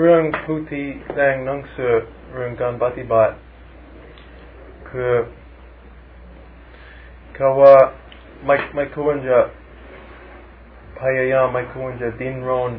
[0.00, 1.94] เรื่องผู้ที่แต่งหนังสือ
[2.34, 3.34] เรื่องการปฏิบัติ
[4.90, 5.12] คือ
[7.34, 7.74] เขาว่า
[8.46, 9.38] ไม่ไม่ควรจะ
[11.00, 12.72] พยายามไม่ควรจะดิ้นรน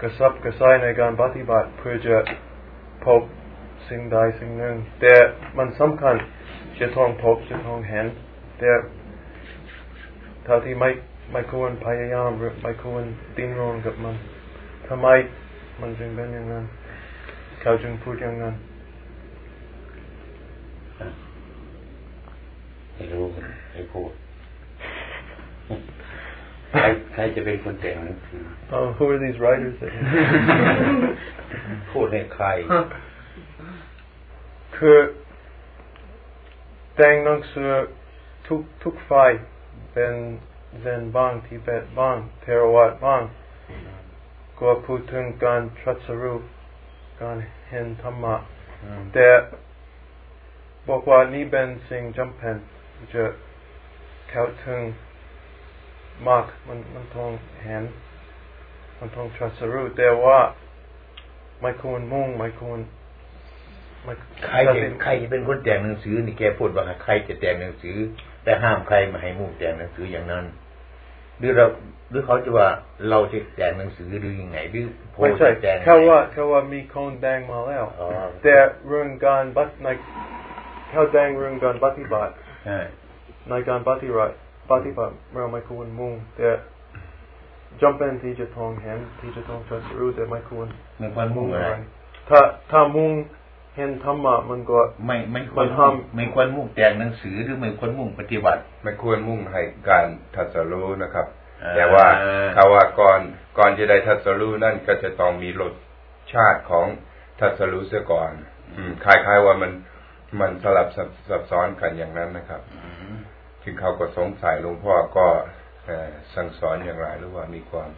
[0.00, 2.16] กระสับกระส่ายในการปฏิบัติเพื่อจะ
[3.04, 3.22] พบ
[3.88, 5.14] สิ่งใดสิ่งหนึ่ง แต่
[5.58, 6.14] มันสำคัญ
[6.80, 8.06] จะต้องพบจะต้องเห็น
[8.58, 8.70] แต่
[10.44, 10.90] เท่าที่ไม่
[11.32, 13.04] ไม่ควรพยายามหรือไม่ควร
[13.36, 14.16] ดิ้นรนกับมัน
[14.94, 15.10] ทำไม
[15.80, 16.64] มันจึงเป็นอย่างนั้น
[17.60, 18.54] เขาจึงพูดอย่างนั้น
[22.94, 23.24] ไม่รู้
[23.72, 24.10] ให้พูด
[26.70, 28.42] ใครใครจะเป็นคนแต่งหนังสือ
[28.76, 29.76] Oh who are these writers
[31.90, 32.46] พูดให้ใคร
[34.76, 34.98] คือ
[36.96, 37.70] แต่งหนังสือ
[38.46, 39.30] ทุกทุกฝ่าย
[39.92, 40.12] เป็น
[40.80, 43.22] เซนบ้างทิเบตบ้างเทรวาดบ้าง
[44.62, 46.42] ก็พูดถึงการทรัสรู้
[47.22, 47.36] การ
[47.68, 48.36] เห็นธรรมะ
[49.14, 49.28] แต่
[50.88, 52.56] บอกว่านี่เป็นสิ่งจำเป็น
[53.12, 53.22] จะ
[54.30, 54.80] เข้าถึง
[56.28, 57.30] มากมันมันต้อง
[57.64, 57.84] เห็น
[58.98, 60.38] มันต้องทรัสรู้แต่ว่า
[61.60, 62.78] ไม่ควรมุ่งไม่ควร
[64.46, 67.96] ใครจะใครจะเป็นคนแต่งหนังสือ นี่แกพูดว่าใครจะแต่งหนังสือ
[68.44, 70.44] แต่ห้ามใครมาให้มุ่งแต่งหนังสืออย่างนั้น
[71.42, 71.66] หรือเรา
[72.10, 72.68] หรือเขาจะว่า
[73.10, 77.84] เราจะแต่งหนังสือหรือยังไงหรือโพสแต่งเขาว่าเขาว่ามีคนแต่งมาแล้ว
[78.42, 78.54] แต่
[78.88, 79.88] เรื่องการบัตใน
[80.90, 82.32] เขาแต่งเรื่องการปฏิบัติ
[83.48, 84.34] ในการปฏิบัติ
[84.72, 86.48] ปฏิบัติเราไม่ควรมุ่งแต่
[87.82, 90.66] จำเป็นที่จะต้องเห็นที่จะต้องชัดรู้แต่ไม่ควร
[90.98, 91.68] ไม่ควรมุ่งอะไร
[92.28, 93.10] ถ้าถ้ามุ่ง
[93.76, 101.26] เห็นธรรมะมันก็ไม่ไม่ควรทำไม่ควรมุ่งแต่งหนังสือหรือไม่ควรมุ่งปฏิบัติ ไม่ควรมุ่งให้การทัศรู้นะครับ
[101.76, 102.06] แต่ว่า
[102.54, 103.20] เขาว่าก่อน
[103.58, 105.72] ก่อนจะได้ทัศรู้นั่นก็จะต้องมีรส
[106.32, 106.86] ชาติของ
[107.40, 108.32] ทัศรู้เสียก่อน
[108.76, 109.72] อืมคล้ายๆว่ามัน
[110.40, 110.88] มันสลับ
[111.28, 112.62] ซับซ้อนกันอย่างนั้นนะครับ
[113.62, 115.26] จึงเขาก็สงสัยหลวงพ่อก็
[116.34, 117.90] สั่งสอนอย่างไรหรือว่ามีความ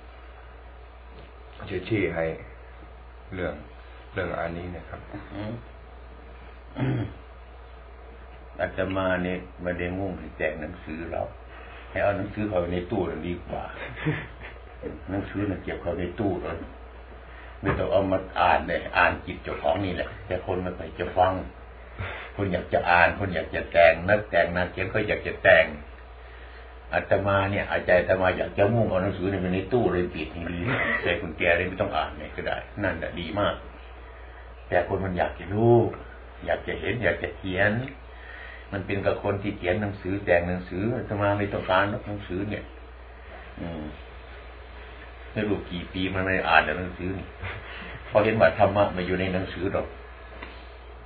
[1.67, 2.27] เชื่อชี้ให้
[3.35, 3.55] เรื่อง
[4.15, 5.01] เรื่องอันนี้นะครับ
[8.59, 11.23] อาจมาเนี่ยมาได้งุ่งให้แจกหนังสือเรา
[11.91, 13.65] ให้เอาหนังสือเขาในตู้ดีกว่า
[15.11, 16.57] หนังสือเนี่ยเก็บเขาในตู้เลย
[17.61, 21.33] ไม่ต้องเอามาอ่านเลยอ่านจิตเจ้าของนี่แหละ แต่คนไม่ไปจะฟัง
[22.37, 25.67] คนอยากจะอ่าน คนอยากจะแต่งนักแต่งนักเขียนก็อยากจะแต่ง
[26.93, 30.63] อาตมาเนี่ยอาจารย์อาตมาอยากจะมุ่งเอาหนังสือในในตู้เลยปิดทีนี้
[31.03, 33.55] ใส่กุญแจเลยไม่ต้องอ่านเนี่ยก็ได้ นั่นแหละดีมาก
[34.69, 35.77] แต่คนมันอยากจะรู้
[36.47, 37.73] อยากจะเห็น อยากจะเขียน
[38.73, 42.65] มันเป็นกับคนที่เขียนหนังสือแต่งหนังสือธรรมาไม่ต้องการหนังสือเนี่ย
[43.61, 43.85] อืม
[45.33, 47.27] ไม่รู้กี่ปีมันไม่อ่านหนังสือนี่
[48.09, 49.87] พอเห็นว่าธรรมะมาอยู่ในหนังสือหรอก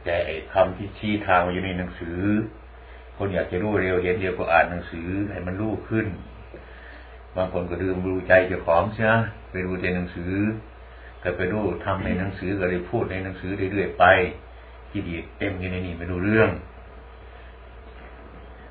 [0.05, 2.21] แต่ไอ้คำที่ชี้ทางมาอยู่ในหนังสือ
[3.17, 6.07] คนอยากจะรู้เร็วเห็นเร็วก็อ่านหนังสือให้มันรู้ขึ้น
[7.37, 9.15] บางคนก็ดืมรู้ใจเจ้าของใช่ไหม
[9.51, 10.33] ไปดูในหนังสือ
[11.23, 14.05] ก็ไปดูทำในหนังสือก็เลยพูดในหนังสือเรื่อยๆไป
[14.91, 16.51] ที่ดีเต็มอยู่ในนี้ไม่ดูเรื่อง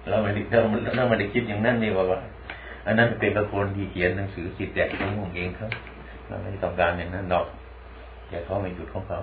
[0.09, 0.59] เราไม่ได้เรา
[0.95, 2.19] เราไม่ได้คิดอย่างนั้นนี่ว่าว่า
[2.85, 5.71] อันนั้นเป็นกระคนที่เขียนหนังสือคิดแจกของเองครับ
[6.27, 7.45] เราไม่ต้องการอย่างนั้นหรอก
[8.29, 9.19] แต่เขาไม่หยุดของเขา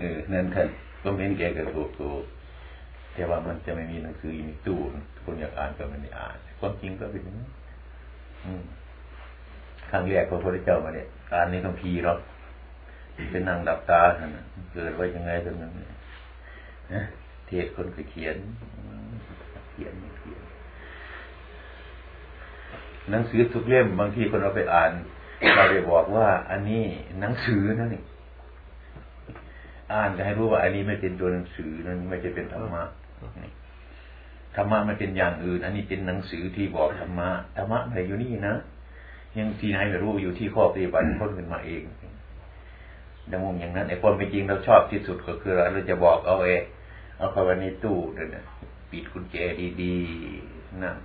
[0.00, 0.66] เออนั่นครับ
[1.02, 2.22] ก็เป็นแกก็ถูกถูก
[3.14, 4.78] แต่ว่ามันจะไม่มีหนังสือในตู้
[5.24, 7.46] คนอยากอ่านก็ไม่ได้อ่านความจริงก็เป็นอย่างนี้
[8.44, 8.62] อืม
[9.90, 12.18] ครั้งแรกพระพุทธเจ้ามาเนี่ยการนี้ต้องพีหรอก
[13.30, 14.02] เป็นนั่งดับตา
[14.74, 15.72] เกิดไว้ยังไงตรงนั้น
[16.94, 17.02] นะ
[17.46, 18.36] เทศคนก็เขียน
[19.70, 20.42] เขียนเขียน
[23.10, 24.92] หนังสือทุกเล่มบางทีคนเราไปอ่าน
[25.56, 26.84] เราได้บอกว่า อันนี้
[27.20, 28.02] หนังสือนั่นนี่
[29.92, 32.84] อ่านจะให้รู้ว่า อันนี้ไม่เป็นตัวหนังสือนั้นไม่ใช่เป็นธรรมะ
[34.56, 38.56] ธรรมะมันเป็นอย่างอื่น อันนี้เป็นหนังสือที่บอกธรรมะธรรมะอะไรอยู่นี่นะ
[39.38, 41.82] ยังที่ไหนไม่รู้อยู่ที่ข้อปฏิบัติพ้นขึ้นมาเอง
[43.30, 46.62] ดังงอย่างนั้นไอ้ความเป็นจริงเราชอบที่สุดก็คือเราจะบอกเอาเอง
[47.18, 48.28] เอาเข้าไปในตู้เดี๋ยว
[48.90, 49.36] ปิดกุญแจ
[49.82, 50.96] ดีๆนั่ง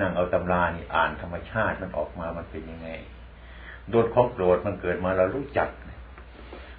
[0.00, 2.88] นั่งเอาตำรานี่อ่านธรรมชาติมันออกมามันเป็นยังไง
[3.90, 5.68] โดดของโกรธมันเกิดมาเรารู้จัก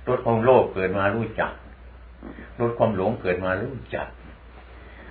[0.07, 1.51] รถของโลภเกิดมารู้จัก
[2.60, 4.07] รถความหลงเกิดมารู้จัก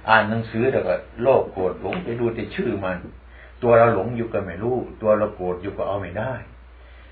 [0.08, 2.98] อ่านหนังสือแต่ก็โลภโกรธหลงไปดูแต่ชื่อมัน
[3.62, 6.32] ตัวเราหลงอยู่ก็ไม่รู้ ตัวเราโกรธอยู่ก็เอาไม่ได้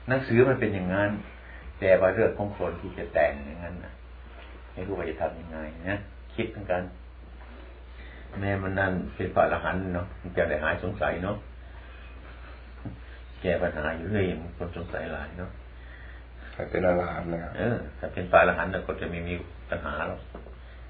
[0.08, 1.10] หนังสือมันเป็นอย่างนั้น
[1.80, 3.92] แต่ว่าเรื่องของคนที่จะแต่งอย่างนั้นนะ
[4.72, 5.58] ไม่รู้ว่าจะทำยังไง
[5.90, 5.98] นะ
[6.34, 6.82] คิดทั้งกัน
[8.40, 11.36] แม่มันนั่นเป็นฝ่ายละหันเนาะมันจะได้หายสงสัยเนาะ
[13.40, 14.24] แก้ปัญหาอยู่เรื่อย
[14.58, 15.50] คนสงสัยหลายเนาะ
[16.54, 19.34] ถ้าเป็นอรหันต์นะครับเออถ้าเป็นปลาอรหันต์ก็จะไม่มี
[19.70, 20.20] ปัญหาหรอก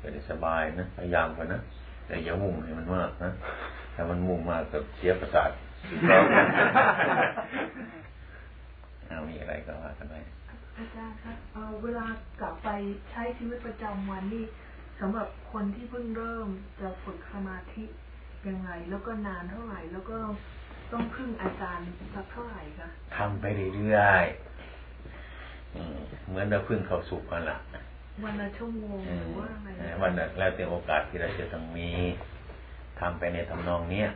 [0.00, 1.60] จะได้สบายนะพยายามกันนะ
[2.06, 3.30] แต่อย่ามุ่งให้มันมากนะ
[4.00, 5.50] ถ้ามันมุ่งมากก็เสียประสาท
[9.08, 10.14] เอามีอะไรก็ว่ากันไป
[10.76, 11.36] อาจารย์ครับ
[11.82, 12.06] เวลา
[12.40, 12.68] กลับไป
[13.10, 14.44] ใช้ชีวิตประจำวันนี่
[15.00, 16.48] สำหรับคนที่เพิ่งเริ่ม
[16.80, 17.84] จะฝึกสมาธิ
[18.48, 20.16] ยังไง แล้วก็นานเท่าไหร่ แล้วก็
[20.92, 21.84] ต้องพึ่งอาจารย์
[22.14, 27.58] สักเท่าไหร่คะทำไปเรื่อยๆเหมือนเราพึ่งเขาสุกกันละ
[28.24, 29.68] วันละชั่วโมงหรือว่าอะไร
[30.02, 31.88] วันละแล้วแต่โอกาสที่เราจะต้องมี
[33.00, 34.08] ทำไปในทำนองเนี้ย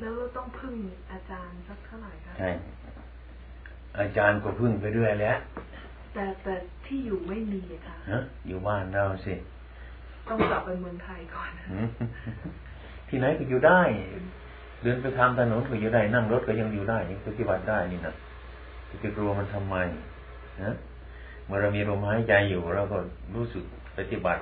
[0.00, 0.74] แล้วเราต้องพึ่ง
[1.12, 2.50] อาจารย์สักเท่าไหร่คะใช่
[4.00, 5.38] อาจารย์ก็พึ่งไปเรื่อยแล้ว
[6.14, 6.54] แต่แต่
[6.86, 8.18] ที่อยู่ไม่มีค่ะฮะ
[8.48, 9.34] อยู่บ้านเราสิ
[10.28, 11.50] ต้องกลับไปเมืองไทยก่อน
[13.08, 13.80] ที่ไหนก็อยู่ได้
[14.82, 18.14] เดินไปทางถนนก็อยู่ได้ นั่งรถก็ยังอยู่ได้ยังปฏิบัติได้นี่นะ
[19.02, 19.76] จะกลัวมันทำไม
[20.62, 20.72] นะ
[21.46, 22.98] เมื่อเรามีลมหายใจอยู่เราก็
[23.34, 23.64] รู้สึก
[23.98, 24.40] ปฏิบัติ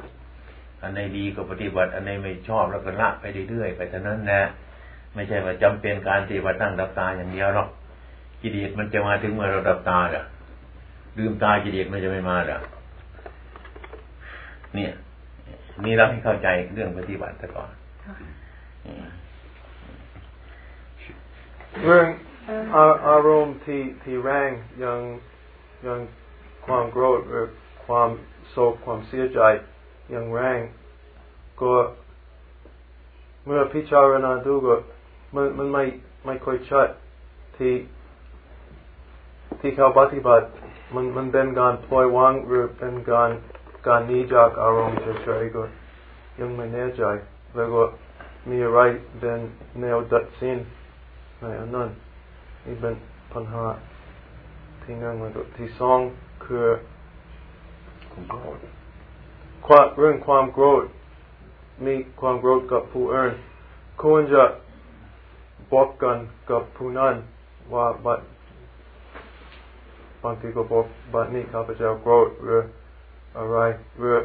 [0.85, 4.43] อันไหนดีก็ปฏิบัติ อันไหนไม่ชอบเราก็ละไปเรื่อยๆไปเท่านั้นนะ
[5.15, 7.69] ไม่ใช่ว่าจำเป็นการปฏิบัติตั้งดับตาอย่างเดียวหรอก
[8.41, 10.25] กิเลสมันจะมาถึงเมื่อเราดับตาเหรอ
[11.19, 12.59] ลืมตากิเลสมันจะไม่มาเหรอ
[14.75, 14.93] เนี่ย
[15.85, 17.71] นี่เราให้เข้าใจเรื่องปฏิบัติก่อน
[21.83, 22.07] เรื่อง
[23.07, 24.51] อารมณ์ที่ที่แรง
[24.85, 24.99] ยัง
[25.87, 25.99] ยัง
[26.67, 27.47] ความโกรธหรือ
[27.87, 28.09] ความ
[28.51, 29.41] โศกความเสียใจ
[30.13, 30.61] ยังแรง
[31.61, 31.73] ก็
[33.47, 34.75] เมื่อพิจารณาดูก็
[35.35, 35.83] มันมันไม่
[36.27, 36.89] ไม่ค่อยชัด
[37.57, 37.75] ที่
[39.61, 40.45] ที่เขาปฏิบัติ
[40.95, 43.31] มันมันเป็นการปล่อยวางหรือเป็นการ
[43.87, 45.63] การนี้จากอารมณ์เฉยๆก็
[46.41, 47.05] ยังไม่แน่ใจ
[47.57, 47.83] แล้วก็
[48.51, 48.81] มีอะไร
[49.19, 49.41] เป็น
[49.81, 50.59] แนวดัดสิน
[51.41, 51.89] ในอันนั้น
[52.65, 52.95] นี่เป็น
[53.33, 53.65] ปัญหา
[54.83, 55.99] ที่นั่งแล้วก็ที่สอง
[56.45, 56.65] คือ
[59.67, 60.85] ความเรื่องความโกรธ
[61.85, 63.33] มีความโกรธกับผู้อื่น
[64.03, 64.45] ควรจะ
[65.73, 66.17] บอกกัน
[66.51, 67.15] กับผู้นั้น
[67.75, 68.21] ว่าบัด
[70.23, 70.85] บางทีก็บอก
[71.15, 72.63] บัดนี้ข้าพเจ้าโกรธหรือ
[73.39, 73.59] อะไร
[73.99, 74.17] หรือ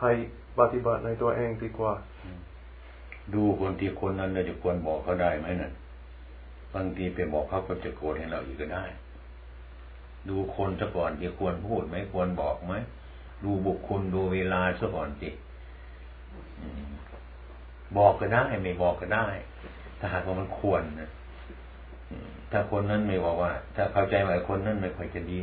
[0.00, 0.12] ให้
[0.58, 1.92] ปฏิบัติในตัวเองดีกว่า
[3.34, 5.72] ดูคนที่คนนั้นเราจะควรบอกเขาได้ไหมนั่น
[6.74, 8.84] บางทีไปบอกเขาก็จะโกรธให้เราอีกก็ได้
[10.28, 12.74] ดูคนซะก่อนที่ควรพูดไหมควรบอกไหม
[13.44, 15.30] ดูบุคคลดูเวลาซะก่อนสิ
[17.96, 19.26] บอกก็ได้ไม่บอกก็ได้
[19.98, 21.10] ถ้าหากว่ามันควรนะ
[22.50, 25.38] ถ้าคนนั้นไม่บอกว่า ถ้าเข้าใจว่าคนนั้นไม่ค่อยจะดี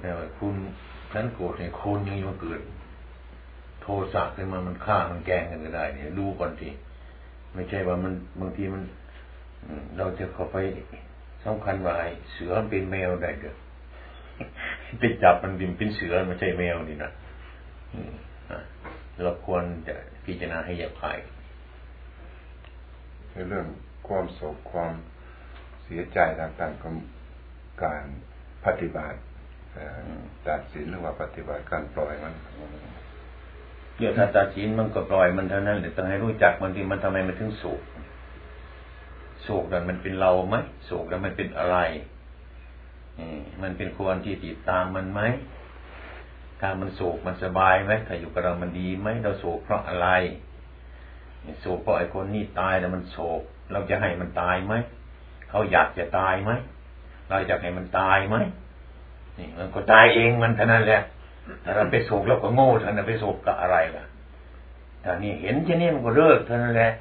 [0.00, 0.54] แต่ว่าคุณ
[1.14, 2.60] นั้นโกรธเนี่ยคนยังมาเกิด
[3.82, 6.68] โทสะขึ้นมามันฆ่ามันแกงกันก็ได้ เนี่ยดูก่อนที
[7.54, 8.82] ไม่ใช่ว่ามันบางทีมัน
[9.96, 10.56] เราจะเข้าไป
[11.44, 11.94] สำคัญว่า
[12.32, 13.54] เสือเป็นแมวได้เด้อ
[14.98, 17.10] ไปจับมันบินเป็นเสือไม่ใช่แมวนี่นะ
[19.22, 19.94] เราควรจะ
[20.24, 21.18] พิจารณาให้แยบคาย
[23.48, 23.66] เรื่อง
[24.08, 24.92] ความโศกความ
[25.84, 26.94] เสียใจต่างๆของ
[27.84, 28.04] การ
[28.64, 29.18] ปฏิบัติ
[30.48, 32.34] ตัดสินหรือว่าปฏิบัติการปล่อยมัน
[33.96, 37.80] เกี่ยวกับตัดสินมันก็ปล่อยมันเท่านั้นแต่ต้องให้รู้จักมันที่มันทำไมมันถึงสุข
[39.46, 40.56] สุขนั้นมันเป็นเราไหม
[40.88, 41.76] สุขนั้นมันเป็นอะไร
[43.62, 45.20] มันเป็นควรที่ติดตามมันไหม
[46.60, 50.08] ถ้ามันโศกมันสบายไหมถ้าอยู่กับเรามันดีไหมเราโศกเพราะอะไร
[51.60, 53.40] โศกเพราะไอ้คนนี้ตายแล้วมันโศก
[53.72, 54.74] เราจะให้มันตายไหม
[55.50, 56.50] เขาอยากจะตายไหม
[57.28, 58.36] เราจะให้มันตายไหม
[59.38, 61.02] นี่มันก็ตายเองมันเท่านั้นแหละ
[61.64, 64.04] ถ้าเราไปโศกเราก็โง่ท่านั้นไปโศกกับอะไรล่ะ
[65.04, 66.92] ถ้านี่เห็นเช่นนี้มันก็เลิกเท่านั้นแหละ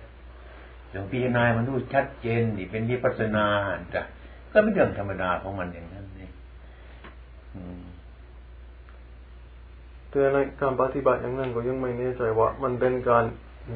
[0.91, 3.45] หลวงพี่นายมันรู้ชัดเจนนี่เป็นวิปัสนา
[3.95, 4.01] จ้ะ
[4.53, 6.29] ก็เป็นเรื่องธรรมดาของมันอย่างนั้นนี่
[10.09, 13.23] แต่ในการปฏิบัติอย่างนั้นก็ยังไม่แน่ใจว่า มันเป็นการ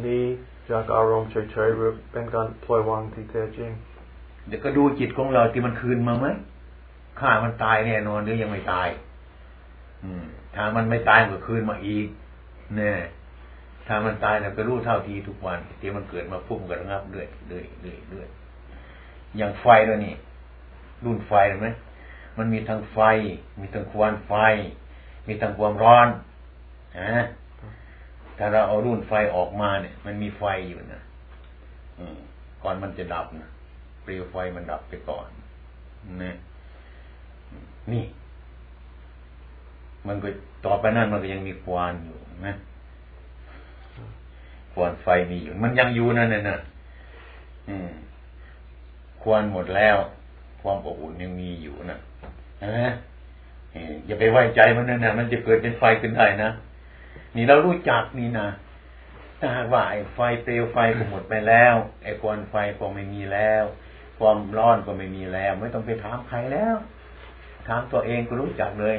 [0.06, 0.24] นี้
[0.70, 3.72] จากอารมณ์เฉยๆหรือเป็นการปล่อยวางที่แท้จริง
[4.48, 6.28] เดี๋ยวก็ดูจิตของเราที่มันคืนมาไหม
[7.20, 8.88] ข้ามันตายแน่นอนหรือยังไม่ตาย
[10.04, 10.24] อืม
[10.56, 12.08] ถ้ามันไม่ตายก็คืนมาอีก
[12.76, 13.00] เนี่ย
[13.88, 18.28] ถ้ามันตายเนี่ยก็รู้เท่าทีทุกวันที่มันเกิดมาพุ่มกันงับเรื่อยเรื่อยเรื่อยเรื่อย
[19.38, 20.14] อย่างไฟแล้วนี่
[21.06, 21.68] รุ่นไฟเห็นไหม
[22.38, 23.00] มันมีทั้งไฟ
[23.60, 24.34] มีทั้งควันไฟ
[25.28, 26.08] มีทั้งความร้อน
[27.00, 27.20] ฮะ
[28.38, 31.02] ถ้าเราเอารุ่นไฟออกมาเนี่ย มันมีไฟอยู่นะ
[32.00, 32.18] อืม
[32.64, 33.50] ก่อนมันจะดับนะ
[34.04, 35.28] เปลวไฟมันดับไปก่อน
[36.24, 36.32] นะ
[37.92, 38.04] นี่
[40.08, 40.28] มันก็
[40.66, 42.54] ต่อไปนั่นมันก็ยังมีควันอยู่นะ
[44.74, 46.60] ควันไฟมีอยู่ มันยังอยู่นั่นน่ะ
[47.70, 47.90] อืม
[49.22, 49.98] ควรหมดแล้ว
[50.68, 52.00] ความอบอุ่นยังมีอยู่นะ
[52.58, 52.80] ใช่ไหม
[54.06, 56.50] อย่าไปไว้ใจมันนั่นนะมันจะเกิดเป็นไฟขึ้นได้นะ
[57.36, 58.48] นี่เรารู้จักนี่นะ
[59.40, 63.64] ถ้าหากว่าไอ้ไฟเปลวไฟก็หมดไปแล้วไอ้ควันไฟก็ไม่มีแล้ว
[64.20, 66.76] ความร้อนก็ไม่มีแล้ว ไม่ต้องไปถามใครแล้ว
[67.68, 68.96] ถามตัวเองก็รู้จักเลย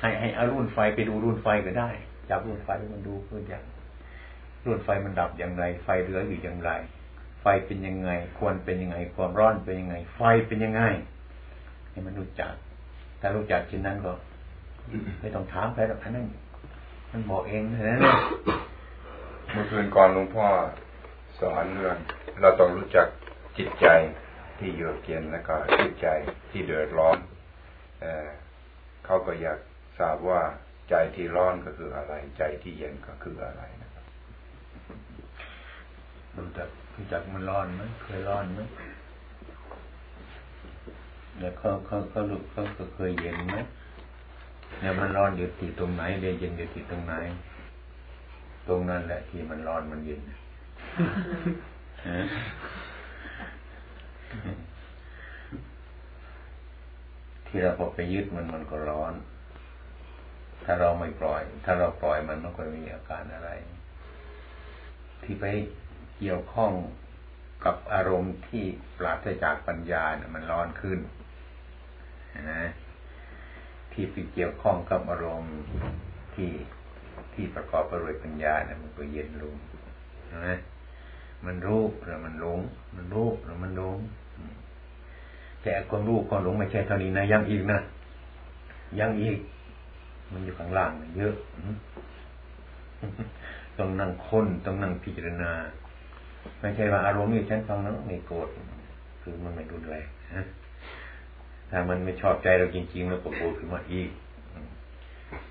[0.00, 1.90] ให้ให้อารุ่นไฟไปดูรุ่นไฟก็ได้
[2.30, 3.64] จับรุ่นไฟมันดูเพื่ออย่าง
[4.64, 6.70] รุ่นไฟมันดับอย่างไร ไฟเหลืออยู่อย่างไร
[7.42, 10.82] ไฟเป็นยังไง ควรเป็นยังไง ความร้อนเป็นยังไง ไฟเป็นยังไง
[11.92, 12.52] ให้มันรู้จัก
[13.20, 14.12] ถ้ารู้จักเช่นนั้นก็
[15.20, 16.26] ไม่ต้องถามใครหรอกอันนั้น
[17.10, 17.98] มันบอกเองนะ
[19.52, 20.46] เมื่อคืนก่อนหลวงพ่อ
[21.40, 21.96] สอนเรื่อง
[22.40, 23.06] เราต้องรู้จัก
[23.58, 23.86] จิตใจ
[24.58, 26.06] ที่เยือกเย็นแล้วก็จิตใจ
[26.50, 27.18] ที่เดือดร้อน
[28.00, 29.58] เเขาก็อยาก
[29.98, 30.42] ทราบว่า
[30.90, 34.04] ใจที่ร้อนก็คืออะไร ใจที่เย็นก็คืออะไรนะครับ
[36.36, 38.60] รู้จักรู้จักมันร้อนไหมเคยร้อนไหม
[41.38, 43.56] แล้วเขาเขาเขารู้เขาเคยเย็นไหม
[44.80, 47.14] เนี่ยมันร้อนอยู่ที่ตรงไหนเย็นอยู่ที่ตรงไหน
[48.68, 50.20] ตรงนั้นแหละที่มันร้อนมันเย็น
[57.46, 59.14] ที่เราพอไปยึดมันมันก็ร้อน
[60.64, 63.50] ถ้าเราไม่ปล่อย ถ้าเราปล่อยมันมันก็มีอาการอะไร
[65.22, 65.44] ที่ไป
[66.18, 66.72] เกี่ยวข้อง
[67.64, 68.64] กับอารมณ์ที่
[68.98, 70.98] ปราศจากปัญญาเนี่ยมันร้อนขึ้น
[72.52, 72.62] นะ
[73.92, 75.54] ที่ไปเกี่ยวข้องกับอารมณ์
[76.34, 76.50] ที่
[77.34, 79.54] ที่ประกอบไปด้วยปัญญาเนี่ยมันก็เย็นลง
[80.36, 80.56] นะ
[81.46, 82.60] มันรู้แล้วมันหลง
[82.96, 83.96] มันรู้แล้วมันหลง
[85.62, 87.78] แต่ความรู้ความหลงไม่ใช่เท่านี้นะยังอีกนะ
[89.00, 89.38] ยังอีก
[90.32, 91.34] มันอยู่ข้างล่างเยอะ
[93.78, 95.52] ต้องนั่งค้นต้องนั่งพิจารณา
[96.60, 98.48] ไม่ใช่ว่าอารมณ์นี้ฉันฟังนั้นไม่โกรธ
[99.22, 100.44] คือมันไม่รุนแรงนะ
[101.74, 104.10] ถ้ามันไม่ชอบใจเราจริงๆมันก็โกรธขึ้นมาอีก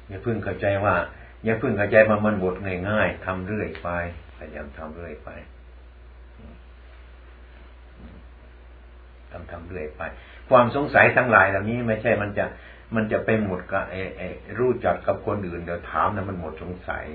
[0.08, 0.96] อย่าเพิ่งเข้าใจว่า
[1.44, 2.56] อย่าเพิ่งเข้าใจว่ามันบท
[2.90, 3.90] ง่ายๆทำเรื่อยไป
[4.38, 5.30] พยายามทำเรื่อยไป
[9.32, 10.01] ทำทำเรื่อยไป
[10.50, 12.46] ความสงสัยทั้งหลายเหล่านี้ไม่ใช่มันจะ
[12.96, 14.28] มันจะไปหมดกับไอ้ไอ้
[14.60, 17.06] รู้จักกับคนอื่นเดี๋ยวถามนะมันหมดสงสัย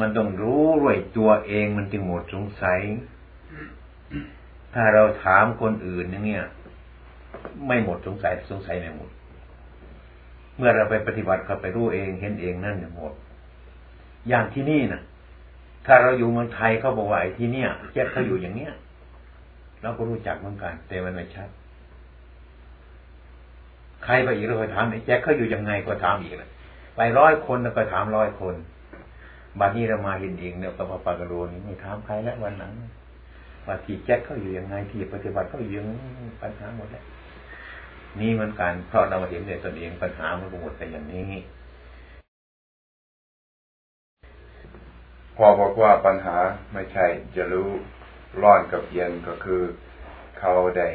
[0.00, 2.80] มันต้องรู้ด้วยตัวเองมันจึงหมดสงสัย
[4.74, 6.44] ถ้าเราถามคนอื่นเนี่ย
[7.66, 9.10] ไม่หมดสงสัยสงสัยไม่หมด
[10.56, 13.12] เมื่อเราไปปฏิบัติเขาไปรู้เองเห็นเองนั่นหมด
[14.28, 15.02] อย่างที่นี่นะ
[15.86, 18.72] ถ้าเราอยู่เมืองไทยเขาบอกว่าไอ้ที่เนี่ยแจ็คเขาอยู่อย่างเนี้ย
[19.82, 21.48] เราก็รู้จักเหมือนกัน แต่มันไม่ชัด
[24.04, 26.50] ใครไปอีกเราไปถามไอ้แจ็คเขาอยู่ยังไงก็ถามอีกเลย
[26.96, 28.54] ไปร้อยคนแล้วก็ถามร้อยคน
[29.60, 32.72] บัดนี้เรามาเห็นเองเนี่ยกับพระปากโรนี่ไม่ถามใครแล้ววันหลัง
[33.66, 35.86] ว่าที่แจ็คเขาอยู่ยังไงที่ปฏิบัติเขาอยู่ยัง
[36.42, 37.04] ปัญหาหมดแล้ว
[38.20, 41.32] นี่เหมือนกันเพราะเราเห็นในตนเองปัญหามันหมดแต่อย่างนี้
[45.36, 46.36] พอบอกว่าปัญหา
[46.72, 47.06] ไม่ใช่
[47.36, 47.70] จะรู้
[48.42, 49.62] ร้อนกับเย็นก็คือ
[50.38, 50.88] เขาได้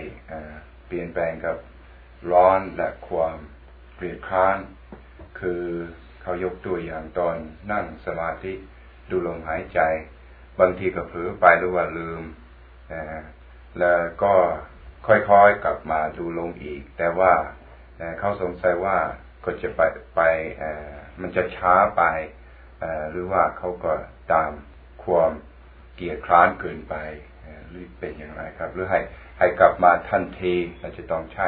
[0.87, 1.57] เปลี่ยนแปลงกับ
[2.31, 3.37] ร้อนและความ
[3.95, 4.57] เกลียดค้าน
[5.39, 5.63] คือ
[6.21, 7.35] เขายกตัวอย่างตอน
[7.71, 8.53] นั่งสมาธิ
[9.09, 9.79] ดูลมหายใจ
[10.59, 12.21] บางทีก็เผลอไปหรือว่าลืม
[13.79, 14.33] แล้วก็
[15.07, 17.33] ค่อยๆกลับมาดูลงอีก แต่ว่า
[18.19, 18.97] เขาสงสัยว่า
[19.45, 19.81] ก็จะไป
[20.15, 20.21] ไป
[21.21, 22.03] มันจะช้าไป
[23.11, 23.93] หรือว่าเขาก็
[24.33, 24.51] ตาม
[25.03, 25.31] ความ
[25.95, 26.95] เกียดคร้านเกินไป
[27.69, 28.99] หรือเป็นอย่างไรครับ หรือให้
[29.39, 31.47] ให้กลับมาทันทีเราจะต้องใช้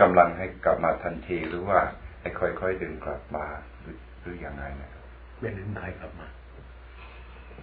[0.00, 1.80] กำลังให้กลับมาทันทีหรือว่า
[2.20, 3.46] ให้ค่อยๆดึงกลับมา
[3.80, 5.04] หรือหรืออย่างไรนะครับ
[5.40, 6.26] ไปดึงใครกลับมา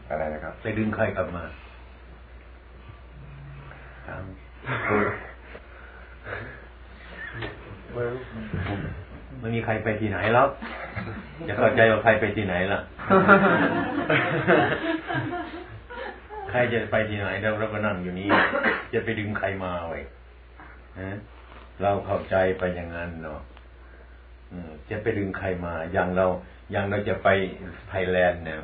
[0.10, 1.44] อะไรนะครับไปดึงใครกลับมา
[9.40, 10.48] ไม่มีใครไปที่ไหนแล้ว
[11.48, 12.80] จะเข้าใจว่าใครไปที่ไหนล่ะ
[16.52, 18.28] ใครจะไปที่ไหนเราเราก็นั่งอยู่นี่
[18.94, 20.00] จะไปดึงใครมาไว้
[21.82, 23.40] เราเข้าใจไปอย่างนั้นเนาะ
[24.90, 26.28] จะไปดึงใครมา อย่างเรา
[26.72, 27.30] อย่างเราจะไป
[27.90, 28.60] ไทยแลนด์เนี่ย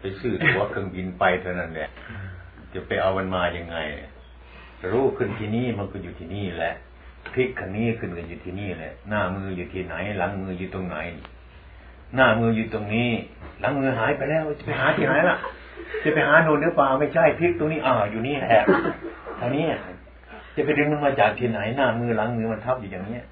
[0.00, 1.90] ไปซื้อตั๋วเครื่องบินไปเท่านั้นแหละ
[2.74, 3.76] จะไปเอามันมายังไง
[4.92, 6.74] รู้ขึ้นที่นี่มันก็อยู่ที่นี่แหละ
[7.32, 10.96] พลิกขันนี้ขึ้นกันอยู่ที่นี่แหละ หน้ามืออยู่ที่ไหน หลังมืออยู่ตรงไหน
[12.14, 13.10] หน้ามืออยู่ตรงนี้
[13.60, 15.36] หลังมือหายไปแล้ว จะไปหาที่ไหนล่ะ
[16.02, 18.62] จะไปหาโน่นหรือเปล่าไม่ใช่พลิกตรงนี้อ่าอยู่นี่แหละ
[19.40, 19.64] ท่านี้
[20.56, 23.24] จะไปดึงมันมาจากที่ไหน หน้ามือหลังมือมันทับอยู่อย่างเนี้ย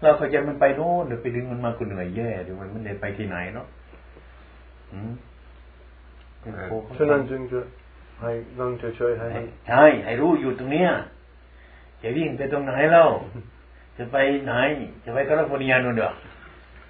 [0.00, 3.66] เราเข้าใจมันไปโน่นหรือไปดึงมันมากูเหนื่อยแย่เดี๋ยวมันมันเดินไปที่ไหนเนาะ
[6.98, 7.58] ฉะนั้นจึงจะ
[8.20, 9.28] ให้นั่งเฉยๆให้
[9.68, 10.90] ใช่ให้รู้อยู่ตรงเนี้ย
[12.02, 13.06] จะวิ่งไปตรงไหนเล่า
[13.98, 14.54] จะไปไหน
[15.04, 16.10] จะไปแคลิฟอร์เนียนู่นเด้อ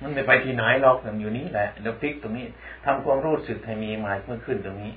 [0.00, 2.46] มันไม่ไปที่ไหนหรอกมันอยู่นี้แหละเดี๋ยวพลิกตรงนี้
[2.84, 4.92] ทำความรู้สึกให้มีมาเมื่อขึ้นตรงนี้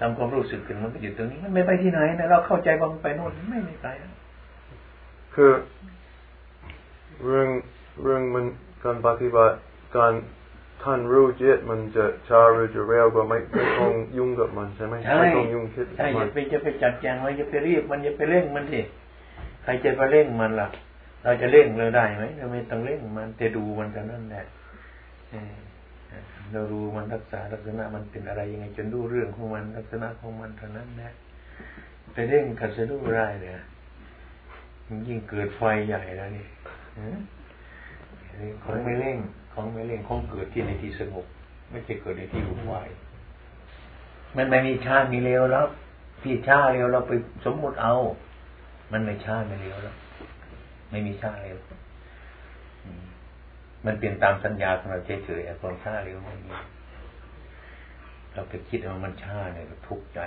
[0.00, 3.86] ทำความรู้สึกขึ้นมันก็อยู่ตรงนี้ มันไม่ไปที่ไหนนะเราเข้าใจว่ามันไปโน่นไม่ไม่ไป
[5.34, 5.52] คือ
[7.24, 7.48] เรื่อง
[8.02, 8.44] เรื่องมัน
[8.84, 9.54] การปฏิบัติ
[9.96, 10.12] การ
[10.82, 18.80] ท่านรู้จิตมันจะช้าหรือจะเร็วก็ไม่ไม่ต้องยุ่งกับมันใช่ไหมใช่ไม่ต้องยุ่งคิดใช่อมัย่านไปจะไปจัดแจงไว้อย่าไปรีบมันอย่าไปเร่งมันที
[19.62, 20.68] ใครจะไปเร่งมันล่ะ
[21.22, 24.44] เราจะเร่งเลยได้ไหมเราไม่ต้องเร่งมันจะดูมันกันนั่นแหละ
[25.30, 25.54] เออ
[26.52, 31.12] เราดูมันรักษาลักษณะมันเป็นอะไรยังไงจนรู้เรื่องของมันลักษณะของมันเท่านั้นแหละ
[32.12, 33.52] ไปเร่งกันจะรู้ได้เลย
[34.86, 36.46] มันยิ่งเกิดไฟใหญ่แล้วนี่
[38.62, 39.18] ของไม่เร่ง
[39.52, 41.26] ของไม่เร่งของเกิดที่ในที่สงบ
[41.70, 42.88] ไม่ใช่เกิดในที่วุ่นวาย
[44.36, 45.66] มันไม่มีชาติมีเร็วแล้ว
[46.22, 47.12] ที่ชาเร็วเราไป
[47.44, 47.94] สมมุติเอา
[48.92, 49.96] มันไม่ชาไม่เร็วแล้ว
[50.90, 51.58] ไม่มีชาเร็ว
[53.86, 56.52] มันเปลี่ยนตามสัญญาของเราเฉยๆความชาเร็วไม่มี
[58.32, 60.20] เราไปคิดว่ามันชาเนี่ยก็ทุกข์ใจ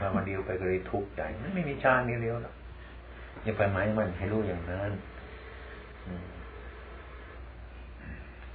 [0.00, 2.54] ว่ามันเดียวไปก็เลยทุกข์ใจ มันไม่มีชานี่เร็วแล้ว
[3.44, 4.92] อย่าไปหมายมันให้รู้อย่างนั้น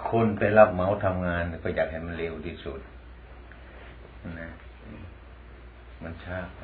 [0.09, 2.79] คนไปรับเหมาทำงานก็อยากให้มันเร็วที่สุด
[4.39, 4.49] นะ
[6.03, 6.63] มันช้าไป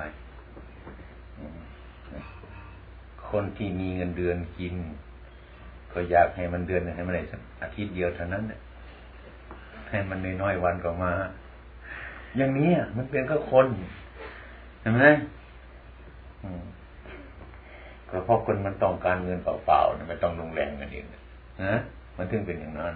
[3.30, 4.76] คนที่มีเงินเดือนกิน
[5.94, 8.44] ก็อยากให้มันเดือนให้มันได้สักอาทิตย์เดียวเท่านั้น
[9.90, 11.14] ให้มันน้อยๆวันก็มา
[12.38, 13.68] อย่างนี้มันเป็นก็คน
[14.82, 15.06] เห็นไหม
[18.10, 21.76] ก็เพราะคนมันต้องการเงินเปล่าๆไม่ต้องลงแรงกันเองนะ
[22.18, 22.94] มันถึงเป็นอย่างนั้น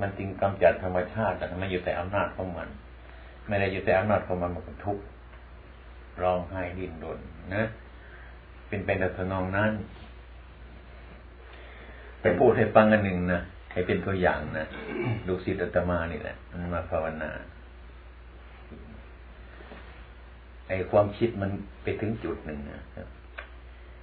[0.00, 2.68] มันจึงกำจัดธรรมชาติแต่ทำไมอยู่แต่อำนาจของมัน
[3.48, 5.04] ไม่ได้อยู่แต่อำนาจของมันมันก็ทุกข์
[6.22, 7.18] ร้องไห้ดิ้นรน
[7.54, 7.64] นะ
[8.68, 9.72] เป็นไปในทนองนั้น
[12.20, 13.40] ไปพูดให้ฟังอันหนึ่งนะ
[13.72, 14.66] ให้เป็นตัวอย่างนะ
[15.26, 17.30] ลูกศิษย์อาตมานี่แหละมันมาภาวนา
[20.68, 21.50] ไอ้ความคิดมัน
[21.82, 22.80] ไปถึงจุดหนึ่งนะ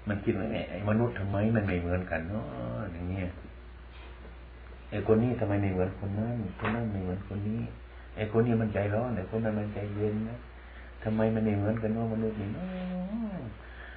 [0.08, 2.46] มันคิดว่าไอ้มนุษย์ทำไมมันไม่เหมือนกันเนาะ
[2.92, 3.30] อย่างเงี้ย
[4.96, 7.62] อ้คนนี้ทำไมไม่เหมือนคนนั้นคนนั้นไม่เหมือนคนนี้
[8.16, 10.38] ไอ้คนนี้มันใจร้อนไอ้คนนั้นมันใจเย็นนะ
[11.04, 12.68] ทำไมมันไม่เหมือนกันว่ามนุษย์นี่เนาะ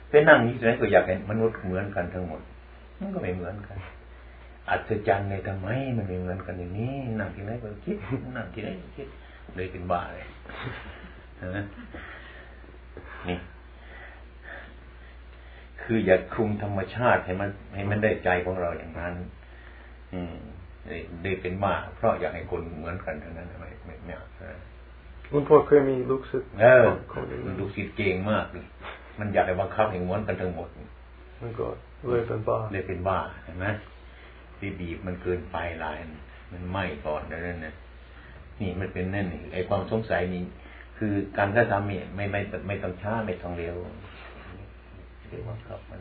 [0.08, 2.40] ไปนั่งนี่ไหนก็อยากเห็นมนุษย์เหมือนกันทั้งหมด
[2.98, 3.78] มันก็ไม่เหมือนกัน
[4.68, 7.96] อัศจรรย์ในทำไมมันไม่เหมือนกันอย่างนี้นั่งที่ไหนก็คิด
[8.36, 9.08] นั่งที่ไหนก็คิด
[9.54, 10.26] เลยเป็นบ้าเลย
[11.56, 11.64] นะ
[13.28, 13.38] นี่
[15.82, 19.14] คืออยากคุมธรรมชาติให้มันให้มันได้ใจของเราอย่างนั้น
[20.14, 20.36] อืม
[21.22, 24.28] ได้เป็นบ้าเพราะอยากให้คนเหมือนกันเท่านั้นไม่ไม่ไม่เอา
[25.32, 26.86] คุณพ่อเคยมีลูกศิษย์เออ
[27.60, 28.66] ลูกศิษย์เก่งมากเลย
[29.18, 30.68] มันอยากให้บังคับให้ม้วนกันทั้งหมด
[31.40, 31.66] มันก็
[32.08, 33.66] เลยเป็นบ้าเลยเป็นบ้าเห็นไหม
[34.60, 35.98] บีบีบมันเกินไปลาย
[36.52, 37.74] มันไหม้ก่อนแล้วนั่นนะ
[38.60, 40.42] นี่มันเป็นนั่นนี่ไอความสงสัยนี่
[40.98, 43.76] คือการกระทำเนี่ยไม่ไม่ไม่ต้องช้าไม่ต้องเร็ว
[45.28, 46.00] เรียกว่าครับมัน